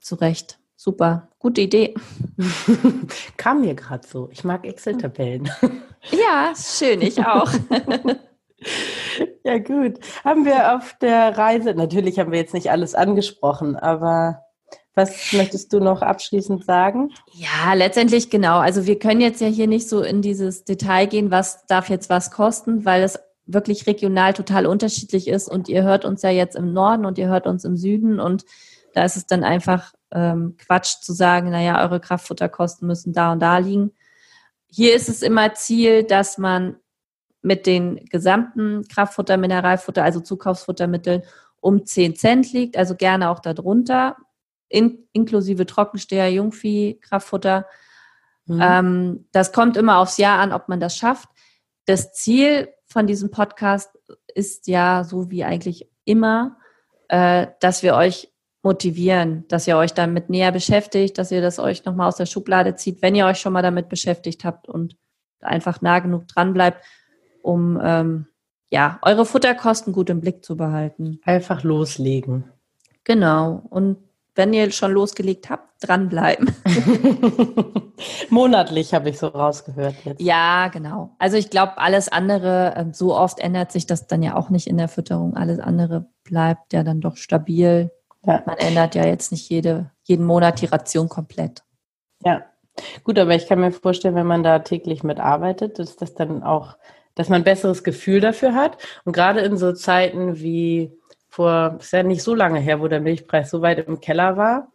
zurecht. 0.00 0.58
Super, 0.76 1.28
gute 1.46 1.60
Idee. 1.60 1.94
Kam 3.36 3.60
mir 3.60 3.76
gerade 3.76 4.04
so. 4.04 4.28
Ich 4.32 4.42
mag 4.42 4.66
Excel-Tabellen. 4.66 5.48
Ja, 6.12 6.52
schön, 6.54 7.02
ich 7.02 7.18
auch. 7.18 7.50
ja, 9.44 9.58
gut. 9.58 9.98
Haben 10.22 10.44
wir 10.44 10.76
auf 10.76 10.94
der 11.00 11.36
Reise, 11.36 11.74
natürlich 11.74 12.20
haben 12.20 12.30
wir 12.30 12.38
jetzt 12.38 12.54
nicht 12.54 12.70
alles 12.70 12.94
angesprochen, 12.94 13.74
aber 13.74 14.44
was 14.94 15.32
möchtest 15.32 15.72
du 15.72 15.80
noch 15.80 16.02
abschließend 16.02 16.64
sagen? 16.64 17.10
Ja, 17.32 17.74
letztendlich 17.74 18.30
genau. 18.30 18.58
Also 18.58 18.86
wir 18.86 19.00
können 19.00 19.20
jetzt 19.20 19.40
ja 19.40 19.48
hier 19.48 19.66
nicht 19.66 19.88
so 19.88 20.00
in 20.02 20.22
dieses 20.22 20.62
Detail 20.62 21.06
gehen, 21.06 21.32
was 21.32 21.66
darf 21.66 21.90
jetzt 21.90 22.08
was 22.08 22.30
kosten, 22.30 22.84
weil 22.84 23.02
es 23.02 23.18
wirklich 23.46 23.88
regional 23.88 24.32
total 24.32 24.66
unterschiedlich 24.66 25.26
ist 25.26 25.48
und 25.48 25.68
ihr 25.68 25.82
hört 25.82 26.04
uns 26.04 26.22
ja 26.22 26.30
jetzt 26.30 26.54
im 26.54 26.72
Norden 26.72 27.04
und 27.04 27.18
ihr 27.18 27.26
hört 27.26 27.48
uns 27.48 27.64
im 27.64 27.76
Süden 27.76 28.20
und 28.20 28.44
da 28.94 29.04
ist 29.04 29.16
es 29.16 29.26
dann 29.26 29.42
einfach 29.42 29.92
ähm, 30.12 30.56
Quatsch 30.58 31.00
zu 31.00 31.12
sagen, 31.12 31.50
naja, 31.50 31.82
eure 31.82 32.00
Kraftfutterkosten 32.00 32.86
müssen 32.86 33.12
da 33.12 33.32
und 33.32 33.40
da 33.40 33.58
liegen. 33.58 33.92
Hier 34.68 34.94
ist 34.94 35.08
es 35.08 35.22
immer 35.22 35.54
Ziel, 35.54 36.04
dass 36.04 36.38
man 36.38 36.76
mit 37.42 37.66
den 37.66 38.04
gesamten 38.06 38.86
Kraftfutter, 38.88 39.36
Mineralfutter, 39.36 40.02
also 40.02 40.20
Zukaufsfuttermitteln 40.20 41.22
um 41.60 41.86
10 41.86 42.16
Cent 42.16 42.52
liegt, 42.52 42.76
also 42.76 42.94
gerne 42.94 43.30
auch 43.30 43.40
darunter, 43.40 44.16
in, 44.68 45.06
inklusive 45.12 45.66
Trockensteher, 45.66 46.30
Jungvieh, 46.32 46.98
Kraftfutter. 47.00 47.66
Mhm. 48.46 48.60
Ähm, 48.62 49.28
das 49.32 49.52
kommt 49.52 49.76
immer 49.76 49.98
aufs 49.98 50.18
Jahr 50.18 50.40
an, 50.40 50.52
ob 50.52 50.68
man 50.68 50.80
das 50.80 50.96
schafft. 50.96 51.28
Das 51.84 52.12
Ziel 52.12 52.68
von 52.86 53.06
diesem 53.06 53.30
Podcast 53.30 53.90
ist 54.34 54.66
ja 54.66 55.04
so 55.04 55.30
wie 55.30 55.44
eigentlich 55.44 55.88
immer, 56.04 56.58
äh, 57.08 57.46
dass 57.60 57.82
wir 57.82 57.94
euch 57.94 58.32
motivieren, 58.66 59.44
dass 59.46 59.68
ihr 59.68 59.76
euch 59.76 59.94
damit 59.94 60.28
näher 60.28 60.50
beschäftigt, 60.50 61.18
dass 61.18 61.30
ihr 61.30 61.40
das 61.40 61.60
euch 61.60 61.84
nochmal 61.84 62.08
aus 62.08 62.16
der 62.16 62.26
Schublade 62.26 62.74
zieht, 62.74 63.00
wenn 63.00 63.14
ihr 63.14 63.24
euch 63.24 63.38
schon 63.38 63.52
mal 63.52 63.62
damit 63.62 63.88
beschäftigt 63.88 64.44
habt 64.44 64.68
und 64.68 64.96
einfach 65.40 65.82
nah 65.82 66.00
genug 66.00 66.26
dran 66.26 66.52
bleibt, 66.52 66.84
um 67.42 67.80
ähm, 67.80 68.26
ja, 68.68 68.98
eure 69.02 69.24
Futterkosten 69.24 69.92
gut 69.92 70.10
im 70.10 70.20
Blick 70.20 70.44
zu 70.44 70.56
behalten. 70.56 71.20
Einfach 71.24 71.62
loslegen. 71.62 72.50
Genau. 73.04 73.62
Und 73.70 73.98
wenn 74.34 74.52
ihr 74.52 74.72
schon 74.72 74.90
losgelegt 74.90 75.48
habt, 75.48 75.86
dranbleiben. 75.86 76.50
Monatlich 78.30 78.94
habe 78.94 79.10
ich 79.10 79.18
so 79.18 79.28
rausgehört 79.28 79.94
jetzt. 80.04 80.20
Ja, 80.20 80.66
genau. 80.72 81.14
Also 81.20 81.36
ich 81.36 81.50
glaube, 81.50 81.78
alles 81.78 82.08
andere, 82.08 82.74
ähm, 82.76 82.92
so 82.92 83.14
oft 83.14 83.38
ändert 83.38 83.70
sich 83.70 83.86
das 83.86 84.08
dann 84.08 84.24
ja 84.24 84.34
auch 84.34 84.50
nicht 84.50 84.66
in 84.66 84.76
der 84.76 84.88
Fütterung. 84.88 85.36
Alles 85.36 85.60
andere 85.60 86.06
bleibt 86.24 86.72
ja 86.72 86.82
dann 86.82 87.00
doch 87.00 87.16
stabil. 87.16 87.92
Ja. 88.26 88.42
Man 88.44 88.58
ändert 88.58 88.94
ja 88.94 89.06
jetzt 89.06 89.30
nicht 89.30 89.48
jede, 89.48 89.90
jeden 90.02 90.24
Monat 90.24 90.60
die 90.60 90.66
Ration 90.66 91.08
komplett. 91.08 91.62
Ja, 92.24 92.44
gut, 93.04 93.18
aber 93.18 93.34
ich 93.34 93.46
kann 93.46 93.60
mir 93.60 93.70
vorstellen, 93.70 94.16
wenn 94.16 94.26
man 94.26 94.42
da 94.42 94.58
täglich 94.58 95.04
mitarbeitet, 95.04 95.78
dass 95.78 95.96
das 95.96 96.14
dann 96.14 96.42
auch, 96.42 96.76
dass 97.14 97.28
man 97.28 97.42
ein 97.42 97.44
besseres 97.44 97.84
Gefühl 97.84 98.20
dafür 98.20 98.54
hat. 98.54 98.78
Und 99.04 99.12
gerade 99.12 99.40
in 99.40 99.56
so 99.56 99.72
Zeiten 99.72 100.40
wie 100.40 100.92
vor, 101.28 101.76
ist 101.78 101.92
ja 101.92 102.02
nicht 102.02 102.22
so 102.22 102.34
lange 102.34 102.58
her, 102.58 102.80
wo 102.80 102.88
der 102.88 103.00
Milchpreis 103.00 103.50
so 103.50 103.62
weit 103.62 103.86
im 103.86 104.00
Keller 104.00 104.36
war, 104.36 104.72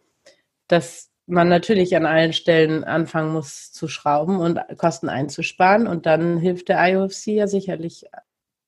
dass 0.66 1.10
man 1.26 1.48
natürlich 1.48 1.94
an 1.94 2.06
allen 2.06 2.32
Stellen 2.32 2.84
anfangen 2.84 3.32
muss 3.32 3.70
zu 3.72 3.86
schrauben 3.86 4.38
und 4.38 4.60
Kosten 4.78 5.08
einzusparen. 5.08 5.86
Und 5.86 6.06
dann 6.06 6.38
hilft 6.38 6.68
der 6.68 6.82
IOFC 6.88 7.28
ja 7.28 7.46
sicherlich. 7.46 8.06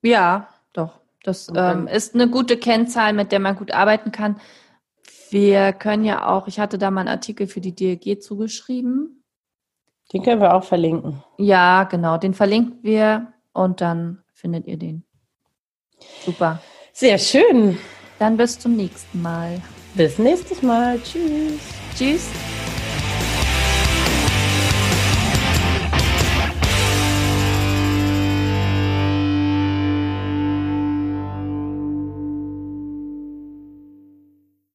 Ja, 0.03 0.49
doch. 0.73 1.01
Das 1.23 1.51
ähm, 1.57 1.89
ist 1.89 2.15
eine 2.15 2.29
gute 2.29 2.59
Kennzahl, 2.59 3.15
mit 3.15 3.33
der 3.33 3.41
man 3.41 3.57
gut 3.57 3.73
arbeiten 3.73 4.13
kann. 4.13 4.41
Wir 5.31 5.73
können 5.73 6.05
ja 6.05 6.29
auch, 6.29 6.47
ich 6.47 6.59
hatte 6.59 6.79
da 6.79 6.91
mal 6.91 7.01
einen 7.01 7.09
Artikel 7.09 7.47
für 7.47 7.61
die 7.61 7.75
DLG 7.75 8.21
zugeschrieben. 8.21 9.23
Den 10.13 10.23
können 10.23 10.41
wir 10.41 10.55
auch 10.55 10.65
verlinken. 10.65 11.23
Ja, 11.39 11.85
genau, 11.85 12.19
den 12.19 12.35
verlinken 12.35 12.79
wir 12.83 13.33
und 13.53 13.81
dann 13.81 14.23
findet 14.33 14.67
ihr 14.67 14.77
den. 14.77 15.05
Super. 16.25 16.61
Sehr 16.93 17.19
schön. 17.19 17.79
Dann 18.19 18.37
bis 18.37 18.59
zum 18.59 18.77
nächsten 18.77 19.23
Mal. 19.23 19.61
Bis 19.95 20.19
nächstes 20.19 20.63
Mal. 20.63 21.01
Tschüss. 21.01 21.61
Tschüss. 21.97 22.31